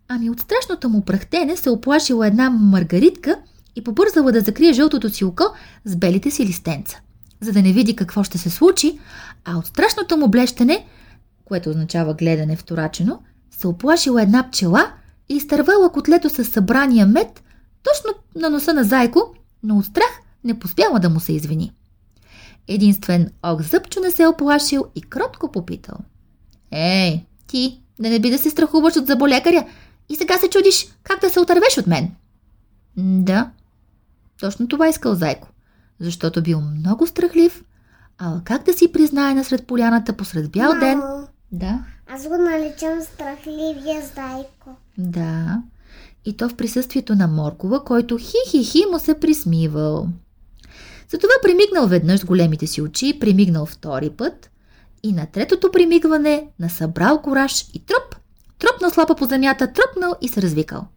Ами 0.07 0.29
от 0.29 0.39
страшното 0.39 0.89
му 0.89 1.05
прахтене 1.05 1.57
се 1.57 1.69
оплашила 1.69 2.27
една 2.27 2.49
маргаритка 2.49 3.35
и 3.75 3.83
побързала 3.83 4.31
да 4.31 4.41
закрие 4.41 4.73
жълтото 4.73 5.09
си 5.09 5.25
око 5.25 5.43
с 5.85 5.95
белите 5.95 6.31
си 6.31 6.45
листенца. 6.45 6.97
за 7.41 7.51
да 7.51 7.61
не 7.61 7.73
види 7.73 7.95
какво 7.95 8.23
ще 8.23 8.37
се 8.37 8.49
случи, 8.49 8.99
а 9.45 9.57
от 9.57 9.65
страшното 9.65 10.17
му 10.17 10.27
блещане, 10.27 10.85
което 11.45 11.69
означава 11.69 12.13
гледане 12.13 12.55
вторачено, 12.55 13.19
се 13.51 13.67
оплашила 13.67 14.21
една 14.21 14.49
пчела 14.49 14.91
и 15.29 15.35
изтървала 15.35 15.91
котлето 15.91 16.29
с 16.29 16.45
събрания 16.45 17.05
мед 17.05 17.43
точно 17.83 18.19
на 18.35 18.49
носа 18.49 18.73
на 18.73 18.83
Зайко, 18.83 19.33
но 19.63 19.77
от 19.77 19.85
страх 19.85 20.21
не 20.43 20.59
поспяла 20.59 20.99
да 20.99 21.09
му 21.09 21.19
се 21.19 21.33
извини. 21.33 21.71
Единствен 22.67 23.31
ок 23.43 23.61
зъбчо 23.61 23.99
не 23.99 24.11
се 24.11 24.23
е 24.23 24.27
оплашил 24.27 24.85
и 24.95 25.01
кротко 25.01 25.51
попитал. 25.51 25.97
Ей, 26.71 27.25
ти, 27.47 27.81
да 27.99 28.09
не 28.09 28.19
би 28.19 28.29
да 28.29 28.37
се 28.37 28.49
страхуваш 28.49 28.95
от 28.95 29.07
заболекаря 29.07 29.65
и 30.09 30.15
сега 30.15 30.37
се 30.37 30.49
чудиш 30.49 30.87
как 31.03 31.21
да 31.21 31.29
се 31.29 31.39
отървеш 31.39 31.77
от 31.77 31.87
мен. 31.87 32.11
Да, 32.97 33.51
точно 34.39 34.67
това 34.67 34.87
искал 34.87 35.15
Зайко, 35.15 35.47
защото 35.99 36.43
бил 36.43 36.61
много 36.61 37.07
страхлив, 37.07 37.63
а 38.17 38.41
как 38.43 38.63
да 38.63 38.73
си 38.73 38.91
признае 38.91 39.33
насред 39.33 39.67
поляната 39.67 40.13
посред 40.13 40.51
бял 40.51 40.69
Мамо, 40.69 40.79
ден? 40.79 41.01
Да, 41.51 41.79
Аз 42.07 42.27
го 42.27 42.37
наричам 42.37 43.01
страхливия 43.01 44.01
зайко. 44.15 44.69
да. 44.97 45.61
И 46.25 46.37
то 46.37 46.49
в 46.49 46.55
присъствието 46.55 47.15
на 47.15 47.27
Моркова, 47.27 47.83
който 47.83 48.17
хи-хи-хи 48.17 48.85
му 48.91 48.99
се 48.99 49.19
присмивал. 49.19 50.07
Затова 51.09 51.33
примигнал 51.43 51.87
веднъж 51.87 52.19
с 52.19 52.25
големите 52.25 52.67
си 52.67 52.81
очи, 52.81 53.19
примигнал 53.19 53.65
втори 53.65 54.09
път 54.09 54.49
и 55.03 55.11
на 55.11 55.25
третото 55.25 55.71
примигване 55.71 56.47
насъбрал 56.59 57.21
кораж 57.21 57.65
и 57.73 57.79
троп, 57.79 58.15
тропнал 58.59 58.91
слапа 58.91 59.15
по 59.15 59.25
земята, 59.25 59.73
тропнал 59.73 60.15
и 60.21 60.27
се 60.27 60.41
развикал. 60.41 60.87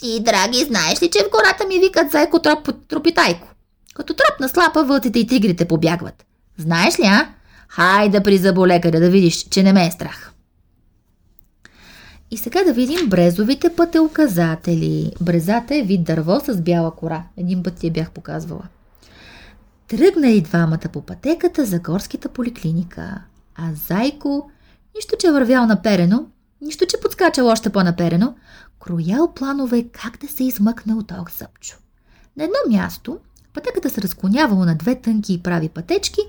Ти, 0.00 0.20
драги, 0.20 0.64
знаеш 0.64 1.02
ли, 1.02 1.10
че 1.10 1.18
в 1.18 1.30
гората 1.30 1.66
ми 1.68 1.78
викат 1.78 2.10
зайко 2.10 2.38
троп, 2.38 2.68
тропитайко? 2.88 3.48
Като 3.94 4.14
тропна 4.14 4.48
слапа, 4.48 4.84
вълците 4.84 5.18
и 5.18 5.26
тигрите 5.26 5.64
побягват. 5.64 6.24
Знаеш 6.58 6.98
ли, 6.98 7.04
а? 7.04 7.28
Хайде 7.68 8.22
при 8.22 8.38
заболекаря 8.38 9.00
да 9.00 9.10
видиш, 9.10 9.48
че 9.48 9.62
не 9.62 9.72
ме 9.72 9.86
е 9.86 9.90
страх. 9.90 10.32
И 12.30 12.36
сега 12.36 12.64
да 12.64 12.72
видим 12.72 13.08
брезовите 13.08 13.76
пътеуказатели. 13.76 15.12
Брезата 15.20 15.74
е 15.74 15.82
вид 15.82 16.04
дърво 16.04 16.40
с 16.40 16.60
бяла 16.60 16.90
кора. 16.96 17.22
Един 17.36 17.62
път 17.62 17.74
ти 17.74 17.86
я 17.86 17.92
бях 17.92 18.10
показвала. 18.10 18.62
Тръгнали 19.88 20.40
двамата 20.40 20.88
по 20.92 21.02
пътеката 21.02 21.64
за 21.64 21.78
горската 21.78 22.28
поликлиника. 22.28 23.22
А 23.56 23.74
Зайко, 23.88 24.50
нищо 24.96 25.16
че 25.18 25.30
вървял 25.30 25.66
наперено, 25.66 26.26
нищо 26.60 26.86
че 26.86 27.00
подскачал 27.00 27.46
още 27.46 27.70
по-наперено, 27.70 28.34
кроял 28.80 29.32
планове 29.34 29.88
как 29.92 30.18
да 30.18 30.28
се 30.28 30.44
измъкне 30.44 30.94
от 30.94 31.12
ок 31.12 31.30
зъбчо. 31.30 31.78
На 32.36 32.44
едно 32.44 32.56
място 32.68 33.18
пътеката 33.54 33.90
се 33.90 34.02
разклонявала 34.02 34.66
на 34.66 34.74
две 34.74 35.00
тънки 35.00 35.34
и 35.34 35.42
прави 35.42 35.68
пътечки, 35.68 36.20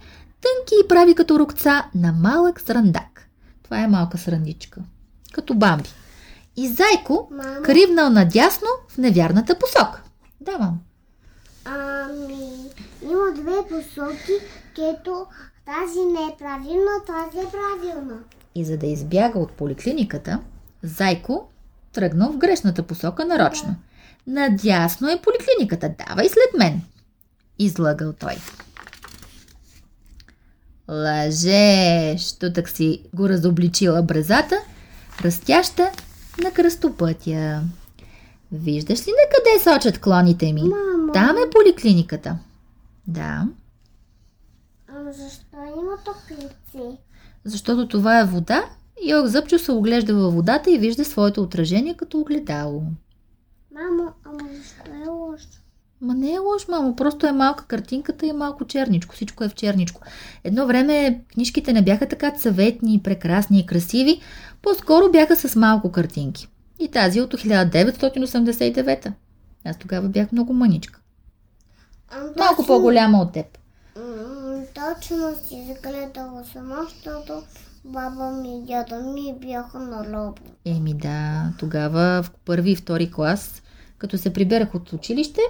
тънки 0.41 0.73
и 0.85 0.87
прави 0.87 1.15
като 1.15 1.39
рукца 1.39 1.85
на 1.95 2.11
малък 2.11 2.61
срандак. 2.61 3.29
Това 3.63 3.79
е 3.79 3.87
малка 3.87 4.17
срандичка. 4.17 4.81
Като 5.33 5.53
бамби. 5.53 5.89
И 6.57 6.67
Зайко 6.67 7.29
Мамо? 7.31 7.63
кривнал 7.63 8.09
надясно 8.09 8.67
в 8.87 8.97
невярната 8.97 9.59
посока. 9.59 10.01
Да, 10.41 10.57
мам. 10.59 10.79
Ами, 11.65 12.69
има 13.03 13.31
две 13.35 13.67
посоки, 13.69 14.31
където 14.75 15.25
тази 15.65 16.05
не 16.05 16.21
е 16.21 16.37
правилна, 16.39 16.91
тази 17.07 17.47
е 17.47 17.49
правилна. 17.51 18.17
И 18.55 18.65
за 18.65 18.77
да 18.77 18.85
избяга 18.85 19.39
от 19.39 19.51
поликлиниката, 19.51 20.39
Зайко 20.83 21.50
тръгнал 21.93 22.31
в 22.31 22.37
грешната 22.37 22.83
посока 22.83 23.25
нарочно. 23.25 23.75
Надясно 24.27 25.09
е 25.09 25.21
поликлиниката, 25.21 25.93
давай 26.07 26.29
след 26.29 26.59
мен. 26.59 26.81
Излагал 27.59 28.13
той. 28.13 28.35
Лъжеш, 30.89 32.31
тутък 32.33 32.69
си 32.69 33.03
го 33.13 33.29
разобличила 33.29 34.01
брезата, 34.03 34.55
растяща 35.23 35.89
на 36.43 36.51
кръстопътя. 36.51 37.61
Виждаш 38.51 39.07
ли 39.07 39.11
на 39.11 39.35
къде 39.35 39.63
сочат 39.63 40.01
клоните 40.01 40.53
ми? 40.53 40.61
Мамо. 40.61 41.11
Там 41.13 41.35
е 41.37 41.49
поликлиниката. 41.51 42.37
Да, 43.07 43.47
Ама 44.95 45.13
защо 45.13 45.57
има 45.79 45.97
топлици? 46.05 46.97
защото 47.43 47.87
това 47.87 48.19
е 48.19 48.25
вода 48.25 48.63
и 49.05 49.15
Ок 49.15 49.25
Зъбчо 49.27 49.59
се 49.59 49.71
оглежда 49.71 50.15
във 50.15 50.33
водата 50.33 50.71
и 50.71 50.77
вижда 50.77 51.05
своето 51.05 51.41
отражение 51.41 51.93
като 51.93 52.19
огледало. 52.19 52.83
Мамо, 53.73 54.11
ама 54.25 54.49
защо 54.57 54.91
е 55.05 55.09
лошо? 55.09 55.47
Ма 56.01 56.13
не 56.13 56.33
е 56.33 56.37
лош, 56.39 56.67
мамо, 56.67 56.95
просто 56.95 57.27
е 57.27 57.31
малка 57.31 57.65
картинката 57.65 58.25
и 58.25 58.29
е 58.29 58.33
малко 58.33 58.65
черничко. 58.65 59.15
Всичко 59.15 59.43
е 59.43 59.49
в 59.49 59.55
черничко. 59.55 60.01
Едно 60.43 60.67
време 60.67 61.21
книжките 61.33 61.73
не 61.73 61.81
бяха 61.81 62.07
така 62.07 62.31
цветни, 62.31 63.01
прекрасни 63.03 63.59
и 63.59 63.65
красиви, 63.65 64.21
по-скоро 64.61 65.11
бяха 65.11 65.35
с 65.35 65.55
малко 65.55 65.91
картинки. 65.91 66.47
И 66.79 66.87
тази 66.91 67.21
от 67.21 67.33
1989. 67.33 69.11
Аз 69.65 69.77
тогава 69.77 70.09
бях 70.09 70.31
много 70.31 70.53
мъничка. 70.53 70.99
Малко 72.37 72.55
точно- 72.55 72.67
по-голяма 72.67 73.21
от 73.21 73.33
теб. 73.33 73.45
Точно 74.75 75.35
си 75.47 75.55
изгледала 75.55 76.43
сама, 76.53 76.75
защото 76.89 77.43
баба 77.85 78.31
ми 78.31 78.57
и 78.57 78.65
дядо 78.65 78.95
ми 78.95 79.35
бяха 79.41 79.79
на 79.79 80.19
лобо. 80.19 80.41
Еми 80.65 80.93
да, 80.93 81.53
тогава 81.59 82.23
в 82.23 82.31
първи 82.45 82.71
и 82.71 82.75
втори 82.75 83.11
клас, 83.11 83.61
като 83.97 84.17
се 84.17 84.33
приберах 84.33 84.75
от 84.75 84.93
училище, 84.93 85.41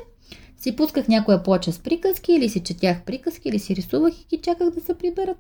си 0.58 0.76
пусках 0.76 1.08
някоя 1.08 1.44
плоча 1.44 1.72
с 1.72 1.80
приказки 1.80 2.34
или 2.34 2.50
си 2.50 2.64
четях 2.64 3.04
приказки 3.04 3.50
или 3.50 3.60
си 3.60 3.76
рисувах 3.76 4.14
и 4.22 4.26
ги 4.30 4.42
чаках 4.42 4.70
да 4.70 4.82
се 4.82 4.98
приберат. 4.98 5.38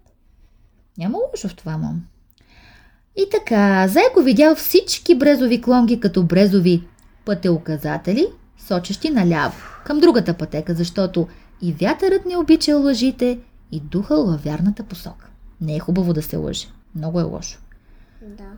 Няма 0.98 1.18
лошо 1.18 1.48
в 1.48 1.56
това, 1.56 1.78
мам. 1.78 2.02
И 3.16 3.26
така, 3.32 3.88
Зайко 3.88 4.22
видял 4.22 4.56
всички 4.56 5.16
брезови 5.16 5.62
клонги 5.62 6.00
като 6.00 6.24
брезови 6.24 6.84
пътеуказатели, 7.26 8.28
сочещи 8.58 9.10
наляво, 9.10 9.62
към 9.86 10.00
другата 10.00 10.34
пътека, 10.34 10.74
защото 10.74 11.28
и 11.62 11.74
вятърът 11.74 12.26
не 12.26 12.38
обичал 12.38 12.84
лъжите 12.84 13.40
и 13.72 13.80
духал 13.80 14.26
във 14.26 14.44
вярната 14.44 14.84
посока. 14.84 15.30
Не 15.62 15.76
е 15.76 15.80
хубаво 15.80 16.14
да 16.14 16.22
се 16.22 16.38
лъже. 16.38 16.68
Много 16.96 17.20
е 17.20 17.24
лошо. 17.24 17.60
Да. 18.22 18.52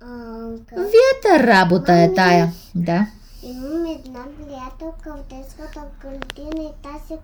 А, 0.00 0.50
как... 0.66 0.78
Вята 0.78 1.46
работа 1.46 1.92
е 1.92 2.14
тая. 2.14 2.52
Да. 2.74 3.06
Имам 3.42 3.86
една 3.86 4.24
приятелка 4.36 5.16
в 5.16 5.28
детската 5.28 5.82
градина 6.00 6.64
и 6.64 6.72
тя 6.82 6.98
се, 7.08 7.18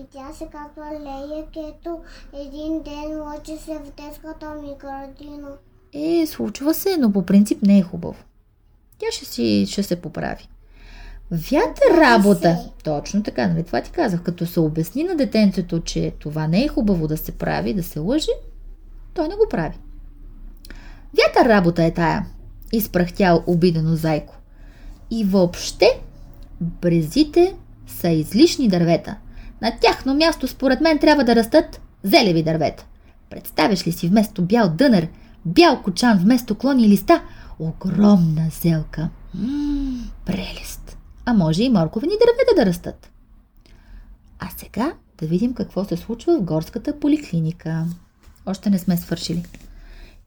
и 0.00 0.04
тя 0.12 0.32
се 0.32 0.46
казва 0.46 1.00
Лея, 1.00 1.44
където 1.54 2.00
един 2.32 2.82
ден 2.82 3.20
лъчи 3.20 3.56
се 3.56 3.78
в 3.78 3.92
детската 3.96 4.50
ми 4.50 4.74
градина. 4.78 5.48
Е, 5.92 6.26
случва 6.26 6.74
се, 6.74 6.96
но 6.96 7.12
по 7.12 7.26
принцип 7.26 7.62
не 7.62 7.78
е 7.78 7.82
хубаво. 7.82 8.24
Тя 8.98 9.06
ще 9.10 9.24
си, 9.24 9.66
ще 9.70 9.82
се 9.82 10.00
поправи. 10.00 10.48
Поправи 11.30 12.00
работа. 12.00 12.56
се. 12.56 12.70
Точно 12.84 13.22
така, 13.22 13.48
нали? 13.48 13.64
Това 13.64 13.80
ти 13.80 13.90
казах. 13.90 14.22
Като 14.22 14.46
се 14.46 14.60
обясни 14.60 15.04
на 15.04 15.16
детенцето, 15.16 15.80
че 15.80 16.12
това 16.18 16.46
не 16.46 16.64
е 16.64 16.68
хубаво 16.68 17.08
да 17.08 17.16
се 17.16 17.32
прави, 17.32 17.74
да 17.74 17.82
се 17.82 17.98
лъжи, 17.98 18.30
той 19.16 19.28
не 19.28 19.34
го 19.34 19.46
прави. 19.50 19.78
Вята 21.16 21.48
работа 21.48 21.84
е 21.84 21.94
тая, 21.94 22.26
изпрахтял 22.72 23.42
обидено 23.46 23.96
зайко. 23.96 24.34
И 25.10 25.24
въобще, 25.24 26.00
брезите 26.60 27.54
са 27.86 28.08
излишни 28.08 28.68
дървета. 28.68 29.16
На 29.62 29.72
тяхно 29.80 30.14
място, 30.14 30.48
според 30.48 30.80
мен, 30.80 30.98
трябва 30.98 31.24
да 31.24 31.36
растат 31.36 31.80
зелеви 32.02 32.42
дървета. 32.42 32.86
Представяш 33.30 33.86
ли 33.86 33.92
си 33.92 34.08
вместо 34.08 34.42
бял 34.42 34.68
дънер, 34.68 35.08
бял 35.44 35.82
кочан 35.82 36.18
вместо 36.18 36.54
клони 36.54 36.88
листа, 36.88 37.22
огромна 37.58 38.46
зелка. 38.62 39.08
Ммм, 39.34 40.10
прелест. 40.26 40.98
А 41.24 41.34
може 41.34 41.62
и 41.62 41.70
морковени 41.70 42.12
дървета 42.12 42.54
да 42.56 42.66
растат. 42.66 43.10
А 44.38 44.48
сега 44.56 44.92
да 45.18 45.26
видим 45.26 45.54
какво 45.54 45.84
се 45.84 45.96
случва 45.96 46.38
в 46.38 46.42
горската 46.42 47.00
поликлиника. 47.00 47.86
Още 48.46 48.70
не 48.70 48.78
сме 48.78 48.96
свършили. 48.96 49.44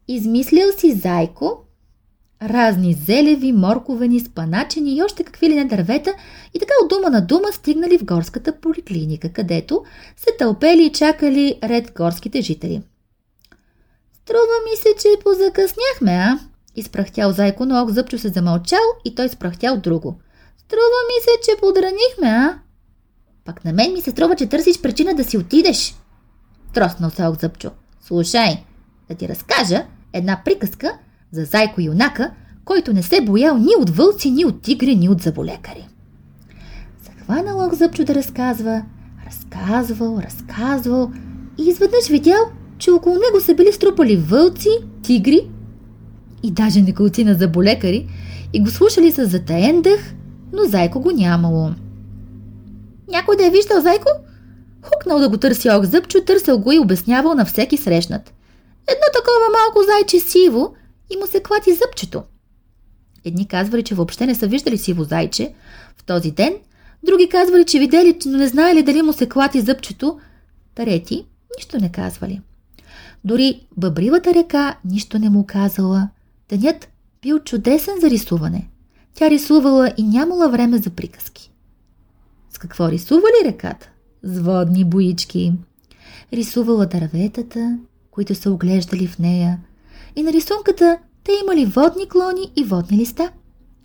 Измислил 0.08 0.68
си 0.78 0.92
зайко 0.94 1.66
разни 2.42 2.94
зелеви, 2.94 3.52
морковени, 3.52 4.20
спаначени 4.20 4.96
и 4.96 5.04
още 5.04 5.24
какви 5.24 5.50
ли 5.50 5.56
не 5.56 5.66
дървета 5.66 6.14
и 6.54 6.60
така 6.60 6.74
от 6.84 6.90
дума 6.90 7.10
на 7.10 7.22
дума 7.22 7.48
стигнали 7.52 7.98
в 7.98 8.06
горската 8.06 8.60
поликлиника, 8.60 9.34
където 9.34 9.84
се 10.18 10.30
тълпели 10.40 10.86
и 10.86 10.92
чакали 10.92 11.60
ред 11.64 11.92
горските 11.96 12.42
жители. 12.42 12.82
Струва 14.14 14.58
ми 14.70 14.78
се, 14.78 14.90
че 15.02 15.24
позакъсняхме, 15.24 16.12
а? 16.12 16.40
Изпрахтял 16.76 17.32
зайко, 17.32 17.66
но 17.66 17.82
ок 17.82 17.90
зъбчо 17.90 18.18
се 18.18 18.30
замълчал 18.30 18.80
и 19.06 19.16
той 19.16 19.30
спрахтял 19.30 19.78
друго. 19.78 20.20
Струва 20.58 21.00
ми 21.08 21.24
се, 21.24 21.52
че 21.52 21.60
подранихме, 21.60 22.28
а? 22.28 22.60
Пак 23.46 23.66
на 23.66 23.74
мен 23.74 23.94
ми 23.94 24.02
се 24.02 24.12
струва, 24.12 24.36
че 24.36 24.50
търсиш 24.50 24.82
причина 24.82 25.14
да 25.14 25.24
си 25.24 25.38
отидеш. 25.38 25.96
Троснал 26.74 27.10
се 27.10 27.24
ок 27.24 27.40
зъбчо. 27.40 27.72
Слушай, 28.10 28.64
да 29.10 29.16
ти 29.16 29.30
разкажа 29.30 29.86
една 30.14 30.42
приказка 30.46 30.98
за 31.32 31.46
зайко 31.46 31.82
юнака, 31.82 32.32
който 32.66 32.94
не 32.94 33.04
се 33.04 33.22
боял 33.22 33.58
ни 33.58 33.72
от 33.80 33.90
вълци, 33.90 34.32
ни 34.32 34.46
от 34.46 34.62
тигри, 34.62 34.96
ни 34.96 35.10
от 35.10 35.22
заболекари. 35.22 35.88
Захванал 37.04 37.66
ок 37.66 37.74
зъбчо 37.74 38.04
да 38.04 38.16
разказва, 38.16 38.84
Разказвал, 39.28 40.22
разказвал 40.26 41.12
и 41.58 41.64
изведнъж 41.64 42.08
видял, 42.10 42.52
че 42.78 42.92
около 42.92 43.16
него 43.16 43.40
са 43.46 43.56
били 43.56 43.72
струпали 43.74 44.18
вълци, 44.18 44.70
тигри 45.04 45.50
и 46.44 46.52
даже 46.52 46.82
неколцина 46.82 47.34
заболекари 47.34 48.08
и 48.54 48.64
го 48.64 48.70
слушали 48.70 49.12
с 49.12 49.26
затаен 49.26 49.82
дъх, 49.82 50.14
но 50.54 50.64
Зайко 50.64 51.00
го 51.00 51.12
нямало. 51.12 51.72
Някой 53.10 53.36
да 53.36 53.46
е 53.46 53.50
виждал 53.50 53.82
Зайко? 53.82 54.10
Хукнал 54.84 55.20
да 55.20 55.30
го 55.30 55.38
търси 55.38 55.70
ох 55.70 55.84
зъбчо, 55.84 56.22
търсил 56.26 56.60
го 56.60 56.72
и 56.72 56.80
обяснявал 56.80 57.34
на 57.34 57.46
всеки 57.46 57.78
срещнат. 57.78 58.34
Едно 58.88 59.06
такова 59.14 59.50
малко 59.60 59.92
зайче 59.92 60.20
сиво 60.20 60.76
и 61.10 61.18
му 61.18 61.28
се 61.28 61.44
клати 61.44 61.74
зъбчето. 61.74 62.24
Едни 63.26 63.48
казвали, 63.48 63.84
че 63.84 63.96
въобще 63.96 64.26
не 64.26 64.36
са 64.36 64.48
виждали 64.48 64.78
сиво 64.78 65.04
зайче 65.04 65.54
в 65.98 66.04
този 66.04 66.32
ден, 66.32 66.54
други 67.04 67.30
казвали, 67.30 67.66
че 67.66 67.80
видели, 67.80 68.18
но 68.26 68.38
не 68.38 68.48
знаели 68.48 68.84
дали 68.84 69.02
му 69.02 69.14
се 69.14 69.30
клати 69.30 69.62
зъбчето, 69.62 70.20
трети 70.76 71.26
нищо 71.58 71.78
не 71.78 71.92
казвали. 71.92 72.42
Дори 73.24 73.68
бъбривата 73.78 74.34
река 74.34 74.78
нищо 74.86 75.20
не 75.20 75.30
му 75.30 75.46
казала. 75.48 76.10
Денят 76.50 76.88
бил 77.22 77.40
чудесен 77.40 77.94
за 78.02 78.10
рисуване. 78.10 78.70
Тя 79.14 79.30
рисувала 79.30 79.94
и 79.98 80.04
нямала 80.04 80.50
време 80.50 80.78
за 80.78 80.90
приказки. 80.90 81.52
С 82.50 82.58
какво 82.58 82.90
рисували 82.90 83.46
реката? 83.46 83.90
С 84.24 84.40
водни 84.40 84.86
боички. 84.86 85.54
Рисувала 86.34 86.86
дърветата, 86.86 87.80
които 88.12 88.36
са 88.36 88.52
оглеждали 88.52 89.08
в 89.08 89.20
нея. 89.20 89.60
И 90.16 90.24
на 90.24 90.34
рисунката 90.34 90.98
те 91.24 91.32
имали 91.44 91.66
водни 91.66 92.10
клони 92.10 92.52
и 92.56 92.64
водни 92.64 92.98
листа. 92.98 93.32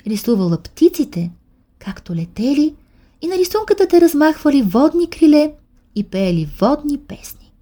Рисувала 0.07 0.59
птиците, 0.63 1.31
както 1.79 2.15
летели, 2.15 2.75
и 3.23 3.27
на 3.27 3.39
рисунката 3.39 3.89
те 3.89 4.01
размахвали 4.01 4.63
водни 4.63 5.11
криле 5.11 5.53
и 5.95 6.05
пеели 6.05 6.49
водни 6.61 6.99
песни. 6.99 7.53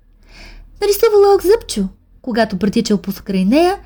Нарисувала 0.83 1.35
ок 1.35 1.43
зъбчо, 1.43 1.89
когато 2.23 2.59
претичал 2.59 2.99
покрай 2.99 3.45
нея 3.45 3.79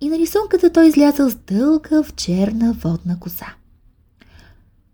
и 0.00 0.08
на 0.08 0.18
рисунката 0.18 0.72
той 0.72 0.86
излязъл 0.86 1.30
с 1.30 1.34
дълга 1.34 2.02
в 2.02 2.14
черна 2.14 2.72
водна 2.72 3.20
коса. 3.20 3.54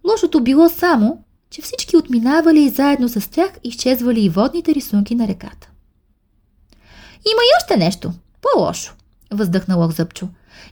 Лошото 0.05 0.41
било 0.41 0.69
само, 0.69 1.25
че 1.53 1.63
всички 1.63 1.97
отминавали 1.97 2.63
и 2.63 2.69
заедно 2.69 3.09
с 3.09 3.31
тях 3.31 3.51
изчезвали 3.65 4.21
и 4.21 4.29
водните 4.29 4.75
рисунки 4.75 5.15
на 5.15 5.29
реката. 5.29 5.71
Има 7.27 7.43
и 7.43 7.55
още 7.63 7.77
нещо, 7.77 8.13
по-лошо, 8.43 8.95
въздъхна 9.31 9.91
Зъбчо. 9.91 10.29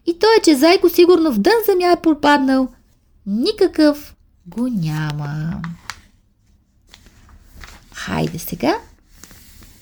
И 0.06 0.18
то 0.18 0.26
е, 0.38 0.42
че 0.42 0.56
Зайко 0.56 0.88
сигурно 0.88 1.32
в 1.32 1.38
дън 1.38 1.52
земя 1.66 1.92
е 1.92 2.02
пропаднал. 2.02 2.68
Никакъв 3.26 4.16
го 4.46 4.68
няма. 4.68 5.62
Хайде 7.94 8.38
сега 8.38 8.74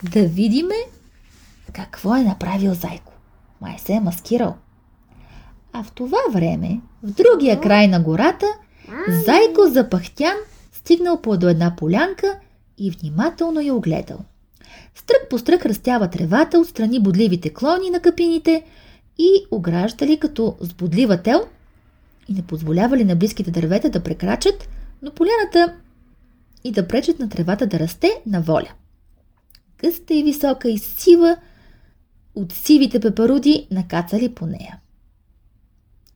да 0.03 0.23
видиме 0.23 0.75
какво 1.73 2.17
е 2.17 2.23
направил 2.23 2.75
Зайко. 2.75 3.13
Май 3.61 3.79
се 3.79 3.93
е 3.93 4.01
маскирал. 4.01 4.57
А 5.73 5.83
в 5.83 5.93
това 5.93 6.19
време, 6.33 6.81
в 7.03 7.11
другия 7.11 7.61
край 7.61 7.89
на 7.89 8.01
гората, 8.01 8.47
Зайко 9.09 9.67
запахтян 9.67 10.37
стигнал 10.89 11.23
по 11.23 11.37
до 11.37 11.49
една 11.49 11.77
полянка 11.77 12.39
и 12.79 12.91
внимателно 12.91 13.61
я 13.61 13.75
огледал. 13.75 14.19
Стрък 14.95 15.29
по 15.31 15.39
стрък 15.39 15.67
растява 15.67 16.11
тревата, 16.11 16.59
отстрани 16.59 17.01
бодливите 17.01 17.55
клони 17.55 17.91
на 17.91 18.01
капините 18.01 18.65
и 19.19 19.47
ограждали 19.51 20.19
като 20.19 20.57
с 20.61 20.75
тел 21.23 21.47
и 22.29 22.33
не 22.33 22.43
позволявали 22.43 23.05
на 23.05 23.17
близките 23.17 23.51
дървета 23.51 23.91
да 23.91 24.03
прекрачат, 24.03 24.69
но 25.03 25.15
поляната 25.15 25.75
и 26.65 26.73
да 26.73 26.89
пречат 26.89 27.19
на 27.19 27.29
тревата 27.29 27.67
да 27.67 27.79
расте 27.79 28.11
на 28.27 28.41
воля. 28.41 28.73
Гъста 29.79 30.15
и 30.15 30.23
висока 30.23 30.71
и 30.71 30.79
сива 30.79 31.37
от 32.35 32.53
сивите 32.53 33.01
пепаруди 33.01 33.67
накацали 33.71 34.35
по 34.35 34.47
нея. 34.47 34.81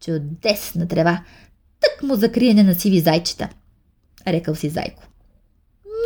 Чудесна 0.00 0.88
трева! 0.88 1.24
Тък 1.80 2.02
му 2.02 2.14
за 2.14 2.30
на 2.62 2.74
сиви 2.74 3.00
зайчета, 3.00 3.48
рекал 4.26 4.54
си 4.54 4.68
зайко. 4.68 5.02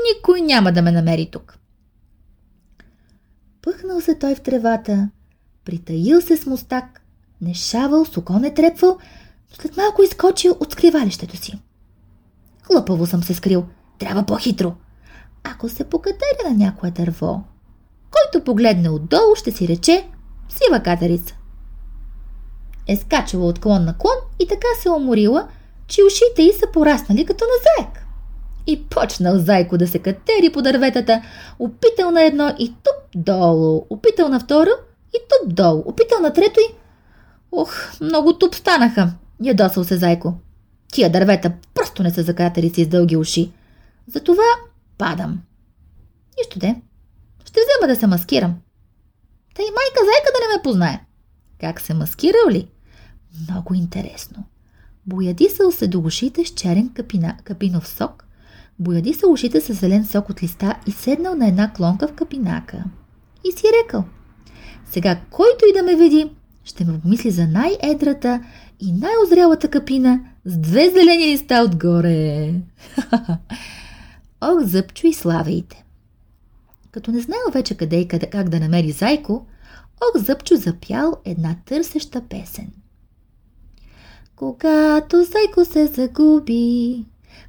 Никой 0.09 0.41
няма 0.41 0.73
да 0.73 0.83
ме 0.83 0.93
намери 0.93 1.31
тук. 1.33 1.59
Пъхнал 3.63 4.01
се 4.01 4.19
той 4.19 4.35
в 4.35 4.41
тревата, 4.41 5.11
притаил 5.65 6.21
се 6.21 6.37
с 6.37 6.47
мустак, 6.47 7.03
не 7.41 7.55
шавал, 7.55 8.05
соко 8.05 8.39
не 8.39 8.55
трепвал, 8.55 8.99
след 9.61 9.77
малко 9.77 10.03
изкочил 10.03 10.57
от 10.61 10.73
скривалището 10.73 11.37
си. 11.37 11.61
Глупаво 12.71 13.07
съм 13.07 13.23
се 13.23 13.35
скрил, 13.35 13.67
трябва 13.99 14.27
по-хитро. 14.27 14.75
Ако 15.45 15.69
се 15.69 15.85
покатеря 15.85 16.51
на 16.51 16.55
някое 16.55 16.91
дърво, 16.91 17.45
който 18.11 18.45
погледне 18.45 18.91
отдолу, 18.91 19.35
ще 19.35 19.53
си 19.53 19.69
рече 19.69 20.09
сива 20.49 20.83
катерица. 20.83 21.35
Е 22.89 22.97
скачала 22.97 23.47
от 23.47 23.59
клон 23.59 23.85
на 23.85 23.99
клон 23.99 24.17
и 24.39 24.49
така 24.49 24.67
се 24.83 24.91
уморила, 24.91 25.49
че 25.87 26.03
ушите 26.05 26.43
й 26.43 26.53
са 26.53 26.67
пораснали 26.73 27.27
като 27.27 27.45
на 27.45 27.85
заек. 27.85 28.06
И 28.67 28.85
почнал 28.85 29.39
зайко 29.39 29.79
да 29.79 29.89
се 29.89 29.99
катери 29.99 30.53
по 30.53 30.63
дърветата, 30.63 31.23
опитал 31.59 32.11
на 32.11 32.23
едно 32.23 32.55
и 32.59 32.69
туп 32.69 33.23
долу, 33.23 33.87
опитал 33.91 34.29
на 34.29 34.41
второ 34.41 34.71
и 35.15 35.19
туп 35.29 35.55
долу, 35.55 35.83
опитал 35.87 36.21
на 36.21 36.33
трето 36.33 36.61
и... 36.61 36.75
Ох, 37.53 38.01
много 38.01 38.39
туп 38.39 38.55
станаха, 38.55 39.13
ядосал 39.43 39.85
се 39.85 39.97
зайко. 39.97 40.35
Тия 40.93 41.13
дървета 41.13 41.53
просто 41.75 42.03
не 42.03 42.11
са 42.11 42.23
за 42.23 42.35
катерици 42.35 42.85
с 42.85 42.89
дълги 42.89 43.17
уши. 43.17 43.53
Затова 44.07 44.45
падам. 44.99 45.41
Нищо 46.39 46.59
де. 46.59 46.77
Ще 47.45 47.61
взема 47.61 47.95
да 47.95 48.01
се 48.01 48.07
маскирам. 48.07 48.55
Та 49.55 49.63
и 49.63 49.65
майка 49.65 50.01
зайка 50.05 50.31
да 50.35 50.49
не 50.49 50.57
ме 50.57 50.63
познае. 50.63 51.01
Как 51.61 51.81
се 51.81 51.95
маскирал 51.95 52.51
ли? 52.51 52.69
Много 53.41 53.75
интересно. 53.75 54.45
Боядисал 55.07 55.73
се 55.73 55.89
до 55.89 56.01
ушите 56.01 56.45
с 56.45 56.49
черен 56.49 56.89
капина, 56.95 57.37
капинов 57.45 57.89
сок, 57.89 58.26
бояди 58.79 59.15
се 59.15 59.27
ушите 59.27 59.61
с 59.61 59.75
зелен 59.75 60.05
сок 60.05 60.31
от 60.31 60.43
листа 60.43 60.75
и 60.87 60.91
седнал 60.91 61.35
на 61.35 61.49
една 61.49 61.73
клонка 61.73 62.09
в 62.09 62.13
капинака. 62.13 62.85
И 63.45 63.53
си 63.53 63.67
рекал, 63.83 64.05
сега 64.85 65.21
който 65.31 65.65
и 65.71 65.79
да 65.79 65.83
ме 65.83 65.97
види, 65.97 66.31
ще 66.65 66.85
ме 66.85 67.01
помисли 67.01 67.31
за 67.31 67.47
най-едрата 67.47 68.45
и 68.81 68.93
най-озрялата 68.93 69.69
капина 69.69 70.21
с 70.45 70.59
две 70.59 70.91
зелени 70.91 71.27
листа 71.27 71.63
отгоре. 71.65 72.55
Ох, 74.41 74.63
зъбчо 74.63 75.07
и 75.07 75.13
славейте! 75.15 75.85
Като 76.91 77.11
не 77.11 77.21
знаел 77.21 77.51
вече 77.53 77.75
къде 77.77 77.97
и 77.97 78.09
къде, 78.09 78.27
как 78.27 78.49
да 78.49 78.61
намери 78.61 78.93
зайко, 78.93 79.47
Ох, 80.01 80.23
Зъбчо 80.23 80.57
запял 80.57 81.17
една 81.25 81.57
търсеща 81.67 82.21
песен. 82.29 82.71
Когато 84.37 85.25
зайко 85.25 85.65
се 85.65 85.87
загуби, 85.87 87.05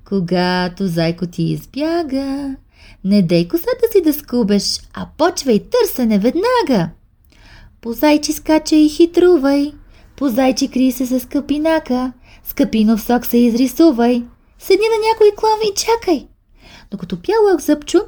когато 0.08 0.88
зайко 0.88 1.28
ти 1.28 1.44
избяга, 1.44 2.56
не 3.04 3.22
дей 3.22 3.48
косата 3.48 3.88
си 3.92 4.02
да 4.02 4.14
скубеш, 4.14 4.82
а 4.94 5.08
почвай 5.18 5.60
търсене 5.60 6.20
веднага. 6.20 6.90
По 7.82 7.94
зайчи 7.94 8.34
скача 8.34 8.76
и 8.76 8.90
хитрувай, 8.90 9.74
по 10.16 10.30
зайчи 10.30 10.68
кри 10.68 10.92
се 10.92 11.20
с 11.20 11.28
капинака, 11.28 12.14
с 12.44 13.06
сок 13.06 13.26
се 13.26 13.38
изрисувай, 13.38 14.24
седни 14.60 14.86
на 14.88 15.08
някой 15.10 15.32
клон 15.38 15.60
и 15.72 15.76
чакай. 15.76 16.28
Докато 16.92 17.22
пял 17.22 17.60
Зъбчо, 17.60 18.00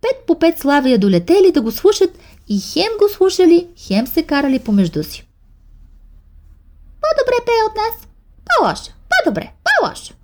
пет 0.00 0.26
по 0.26 0.38
пет 0.38 0.58
славия 0.58 0.98
долетели 0.98 1.52
да 1.52 1.62
го 1.62 1.70
слушат 1.70 2.18
и 2.48 2.60
хем 2.60 2.92
го 2.98 3.08
слушали, 3.08 3.68
хем 3.86 4.06
се 4.06 4.22
карали 4.22 4.58
помежду 4.58 5.04
си. 5.04 5.26
По-добре 7.00 7.44
пее 7.46 7.62
от 7.70 7.76
нас, 7.76 8.08
по-лошо, 8.44 8.92
по-добре, 9.10 9.52
по-лошо. 9.64 10.14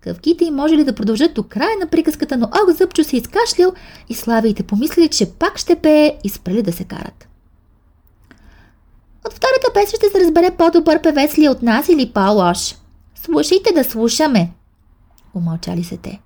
Къвките 0.00 0.44
им 0.44 0.54
може 0.54 0.74
ли 0.74 0.84
да 0.84 0.94
продължат 0.94 1.34
до 1.34 1.42
края 1.42 1.78
на 1.80 1.86
приказката, 1.86 2.36
но 2.36 2.46
Ог 2.46 2.76
Зъбчо 2.76 3.04
се 3.04 3.16
изкашлял 3.16 3.72
и 4.08 4.14
славиите 4.14 4.62
помислили, 4.62 5.08
че 5.08 5.32
пак 5.32 5.58
ще 5.58 5.76
пее 5.76 6.18
и 6.24 6.28
спрели 6.28 6.62
да 6.62 6.72
се 6.72 6.84
карат. 6.84 7.28
От 9.26 9.32
втората 9.32 9.72
песен 9.74 9.96
ще 9.96 10.08
се 10.08 10.24
разбере 10.24 10.50
по-добър 10.50 11.02
певец 11.02 11.38
ли 11.38 11.44
е 11.44 11.50
от 11.50 11.62
нас 11.62 11.88
или 11.88 12.12
по-лош. 12.12 12.74
Слушайте 13.14 13.72
да 13.74 13.84
слушаме. 13.84 14.50
Умълчали 15.34 15.84
се 15.84 15.96
те. 15.96 16.20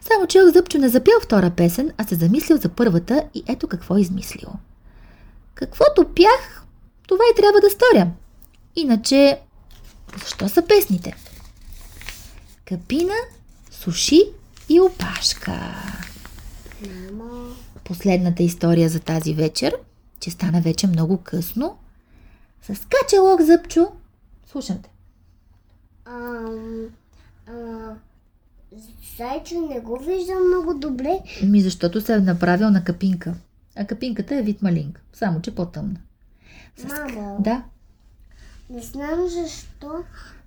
Само 0.00 0.26
че 0.26 0.50
Зъбчо 0.50 0.78
не 0.78 0.88
запил 0.88 1.14
втора 1.22 1.50
песен, 1.50 1.90
а 1.98 2.04
се 2.04 2.14
замислил 2.14 2.56
за 2.56 2.68
първата 2.68 3.24
и 3.34 3.42
ето 3.48 3.68
какво 3.68 3.96
измислил. 3.96 4.48
Каквото 5.54 6.04
пях, 6.16 6.64
това 7.08 7.24
и 7.32 7.36
трябва 7.36 7.60
да 7.60 7.70
сторя. 7.70 8.06
Иначе, 8.76 9.38
защо 10.22 10.48
са 10.48 10.62
песните? 10.62 11.16
Капина, 12.64 13.14
суши 13.70 14.20
и 14.68 14.80
опашка. 14.80 15.60
Мамо. 17.12 17.54
Последната 17.84 18.42
история 18.42 18.88
за 18.88 19.00
тази 19.00 19.34
вечер, 19.34 19.74
че 20.20 20.30
стана 20.30 20.60
вече 20.60 20.86
много 20.86 21.16
късно. 21.18 21.78
С 22.62 22.80
качалок 22.80 23.40
зъбчо. 23.40 23.92
Слушам 24.46 24.78
те. 24.82 24.90
Ам, 26.04 26.84
а, 27.46 27.52
Зайче 29.18 29.54
не 29.56 29.80
го 29.80 29.98
виждам 29.98 30.48
много 30.48 30.74
добре. 30.74 31.18
Ми 31.42 31.60
защото 31.60 32.00
се 32.00 32.14
е 32.14 32.18
направил 32.18 32.70
на 32.70 32.84
капинка. 32.84 33.34
А 33.76 33.86
капинката 33.86 34.36
е 34.36 34.42
вид 34.42 34.62
малинка, 34.62 35.00
само 35.12 35.42
че 35.42 35.54
по-тъмна. 35.54 36.00
С- 36.76 36.84
Мамо. 36.84 37.36
Да. 37.40 37.62
Не 38.70 38.82
знам 38.82 39.28
защо. 39.28 40.04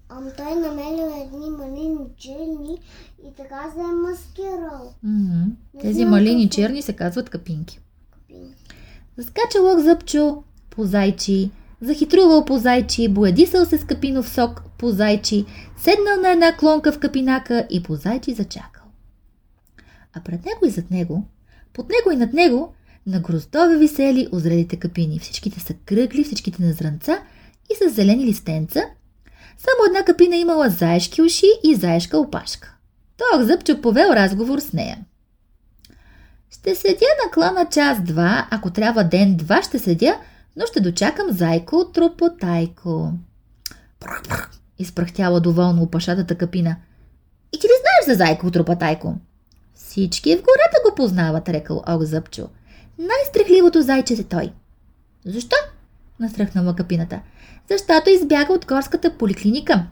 Ам 0.09 0.31
той 0.37 0.55
намерил 0.55 1.21
едни 1.21 1.49
малини 1.49 2.05
черни 2.17 2.79
и 3.27 3.33
така 3.37 3.71
се 3.73 3.79
е 3.79 3.83
маскирал. 3.83 4.93
Не 5.03 5.81
Тези 5.81 6.05
малини 6.05 6.49
какво. 6.49 6.55
черни 6.55 6.81
се 6.81 6.93
казват 6.93 7.29
капинки. 7.29 7.79
Капин. 8.11 8.53
Заскача 9.17 9.61
лък 9.61 9.79
зъбчо 9.79 10.43
по 10.69 10.83
зайчи, 10.83 11.51
захитрувал 11.81 12.45
по 12.45 12.57
зайчи, 12.57 13.07
боядисал 13.07 13.65
се 13.65 13.77
с 13.77 13.85
капинов 13.85 14.29
сок 14.29 14.61
по 14.77 14.89
зайчи, 14.89 15.45
седнал 15.77 16.21
на 16.21 16.29
една 16.31 16.57
клонка 16.57 16.91
в 16.91 16.99
капинака 16.99 17.67
и 17.69 17.83
по 17.83 17.95
зайчи 17.95 18.33
зачакал. 18.33 18.85
А 20.13 20.21
пред 20.21 20.45
него 20.45 20.65
и 20.65 20.69
зад 20.69 20.91
него, 20.91 21.23
под 21.73 21.89
него 21.89 22.11
и 22.11 22.15
над 22.15 22.33
него, 22.33 22.73
на 23.07 23.19
гроздове 23.19 23.77
висели 23.77 24.27
озрелите 24.31 24.75
капини. 24.75 25.19
Всичките 25.19 25.59
са 25.59 25.73
кръгли, 25.73 26.23
всичките 26.23 26.63
на 26.63 26.73
зранца 26.73 27.19
и 27.71 27.75
с 27.75 27.93
зелени 27.93 28.25
листенца. 28.25 28.81
Само 29.57 29.85
една 29.87 30.05
капина 30.05 30.35
имала 30.35 30.69
заешки 30.69 31.21
уши 31.21 31.45
и 31.63 31.75
заешка 31.75 32.17
опашка. 32.17 32.75
Той 33.17 33.43
зъбчо 33.43 33.81
повел 33.81 34.09
разговор 34.09 34.59
с 34.59 34.73
нея. 34.73 34.97
Ще 36.51 36.75
седя 36.75 37.05
на 37.25 37.31
клана 37.31 37.65
час-два, 37.65 38.47
ако 38.51 38.71
трябва 38.71 39.03
ден-два 39.03 39.61
ще 39.61 39.79
седя, 39.79 40.17
но 40.55 40.65
ще 40.65 40.79
дочакам 40.79 41.27
зайко 41.31 41.91
тропотайко. 41.93 43.13
Изпрахтяла 44.79 45.41
доволно 45.41 45.83
опашатата 45.83 46.35
капина. 46.35 46.75
И 47.53 47.59
ти 47.59 47.67
ли 47.67 47.71
знаеш 47.81 48.17
за 48.17 48.23
зайко 48.23 48.51
тропотайко? 48.51 49.15
Всички 49.73 50.35
в 50.35 50.41
гората 50.41 50.89
го 50.89 50.95
познават, 50.95 51.49
рекал 51.49 51.83
Ог 51.89 52.03
Зъбчо. 52.03 52.49
Най-стрехливото 52.99 53.81
зайче 53.81 54.13
е 54.13 54.23
той. 54.23 54.53
Защо? 55.25 55.55
Настръхнала 56.19 56.75
капината. 56.75 57.19
Защото 57.71 58.09
избяга 58.09 58.53
от 58.53 58.65
горската 58.65 59.17
поликлиника. 59.17 59.85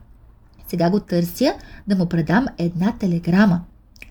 Сега 0.68 0.90
го 0.90 1.00
търся 1.00 1.54
да 1.88 1.96
му 1.96 2.10
предам 2.10 2.48
една 2.58 2.98
телеграма. 3.00 3.62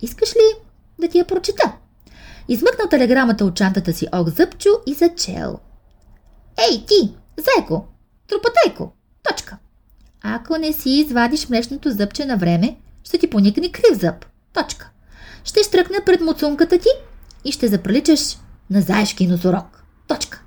Искаш 0.02 0.34
ли 0.36 0.60
да 1.00 1.08
ти 1.08 1.18
я 1.18 1.24
прочета? 1.24 1.72
Измъкнал 2.48 2.88
телеграмата 2.88 3.44
от 3.44 3.56
чантата 3.56 3.92
си 3.92 4.06
Ог 4.14 4.28
Зъбчо 4.28 4.70
и 4.86 4.94
зачел. 4.94 5.58
Ей, 6.70 6.86
ти, 6.86 7.14
зайко, 7.38 7.86
тропотайко, 8.28 8.92
точка. 9.22 9.58
Ако 10.22 10.56
не 10.56 10.72
си 10.72 10.90
извадиш 10.90 11.48
млечното 11.48 11.90
зъбче 11.90 12.24
на 12.24 12.36
време, 12.36 12.76
ще 13.04 13.18
ти 13.18 13.30
поникне 13.30 13.72
крив 13.72 13.98
зъб, 13.98 14.26
точка. 14.52 14.90
Ще 15.44 15.62
штръкна 15.62 15.98
пред 16.06 16.20
муцунката 16.20 16.78
ти 16.78 16.88
и 17.44 17.52
ще 17.52 17.68
заприличаш 17.68 18.36
на 18.70 18.80
заешки 18.80 19.26
носорог, 19.26 19.84
точка. 20.06 20.43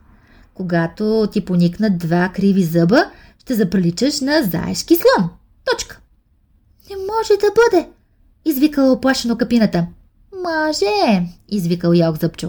Когато 0.57 1.27
ти 1.31 1.45
поникнат 1.45 1.97
два 1.97 2.29
криви 2.35 2.63
зъба, 2.63 3.11
ще 3.39 3.53
заприличаш 3.53 4.21
на 4.21 4.43
заешки 4.43 4.95
слон, 4.95 5.29
точка. 5.65 5.99
Не 6.89 6.95
може 6.95 7.33
да 7.33 7.47
бъде, 7.55 7.89
извикала 8.45 8.91
оплашено 8.91 9.37
капината. 9.37 9.87
Може, 10.35 11.25
извикал 11.49 11.91
Йог 11.93 12.19
Зъбчо. 12.19 12.47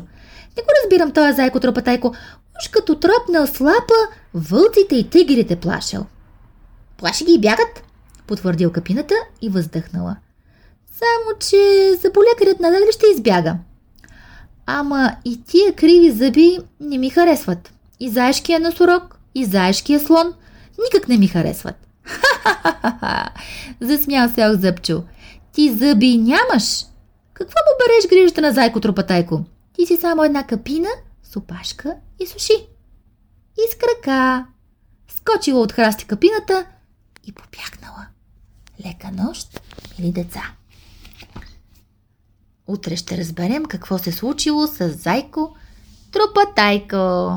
Не 0.56 0.62
го 0.62 0.68
разбирам 0.84 1.12
този 1.12 1.32
зайко 1.32 1.60
тропатайко. 1.60 2.14
Уж 2.60 2.68
като 2.68 2.94
тропнал 2.94 3.46
слапа, 3.46 3.94
вълците 4.34 4.96
и 4.96 5.10
тигрите 5.10 5.56
плашал. 5.56 6.06
Плаши 6.96 7.24
ги 7.24 7.32
и 7.32 7.40
бягат, 7.40 7.82
потвърдил 8.26 8.72
капината 8.72 9.14
и 9.42 9.48
въздъхнала. 9.48 10.16
Само, 10.92 11.38
че 11.38 11.92
заболекарят 11.94 12.60
надали 12.60 12.92
ще 12.92 13.06
избяга. 13.06 13.56
Ама 14.66 15.16
и 15.24 15.42
тия 15.44 15.72
криви 15.72 16.10
зъби 16.10 16.58
не 16.80 16.98
ми 16.98 17.10
харесват. 17.10 17.72
И 18.00 18.10
заешкия 18.10 18.60
носорог, 18.60 19.18
и 19.34 19.44
заешкия 19.44 20.00
слон 20.00 20.34
никак 20.84 21.08
не 21.08 21.18
ми 21.18 21.28
харесват. 21.28 21.88
Ха-ха-ха-ха! 22.02 23.30
Засмял 23.80 24.28
се 24.28 24.46
Ох 24.46 24.56
Зъбчо. 24.56 25.02
Ти 25.52 25.74
зъби 25.74 26.18
нямаш, 26.18 26.84
какво 27.34 27.54
му 27.58 27.78
береш 27.78 28.10
грижата 28.10 28.40
на 28.40 28.52
зайко 28.52 28.80
тропатайко? 28.80 29.44
Ти 29.72 29.86
си 29.86 29.96
само 29.96 30.24
една 30.24 30.46
капина 30.46 30.88
с 31.22 31.36
опашка 31.36 31.96
и 32.20 32.26
суши. 32.26 32.66
И. 33.58 34.44
Скочила 35.08 35.60
от 35.60 35.72
храсти 35.72 36.04
капината 36.04 36.66
и 37.26 37.32
побягнала. 37.32 38.06
Лека 38.86 39.10
нощ, 39.12 39.60
мили 39.98 40.12
деца. 40.12 40.42
Утре 42.66 42.96
ще 42.96 43.18
разберем 43.18 43.64
какво 43.64 43.98
се 43.98 44.12
случило 44.12 44.66
с 44.66 44.88
зайко 44.88 45.56
тропатайко. 46.12 47.32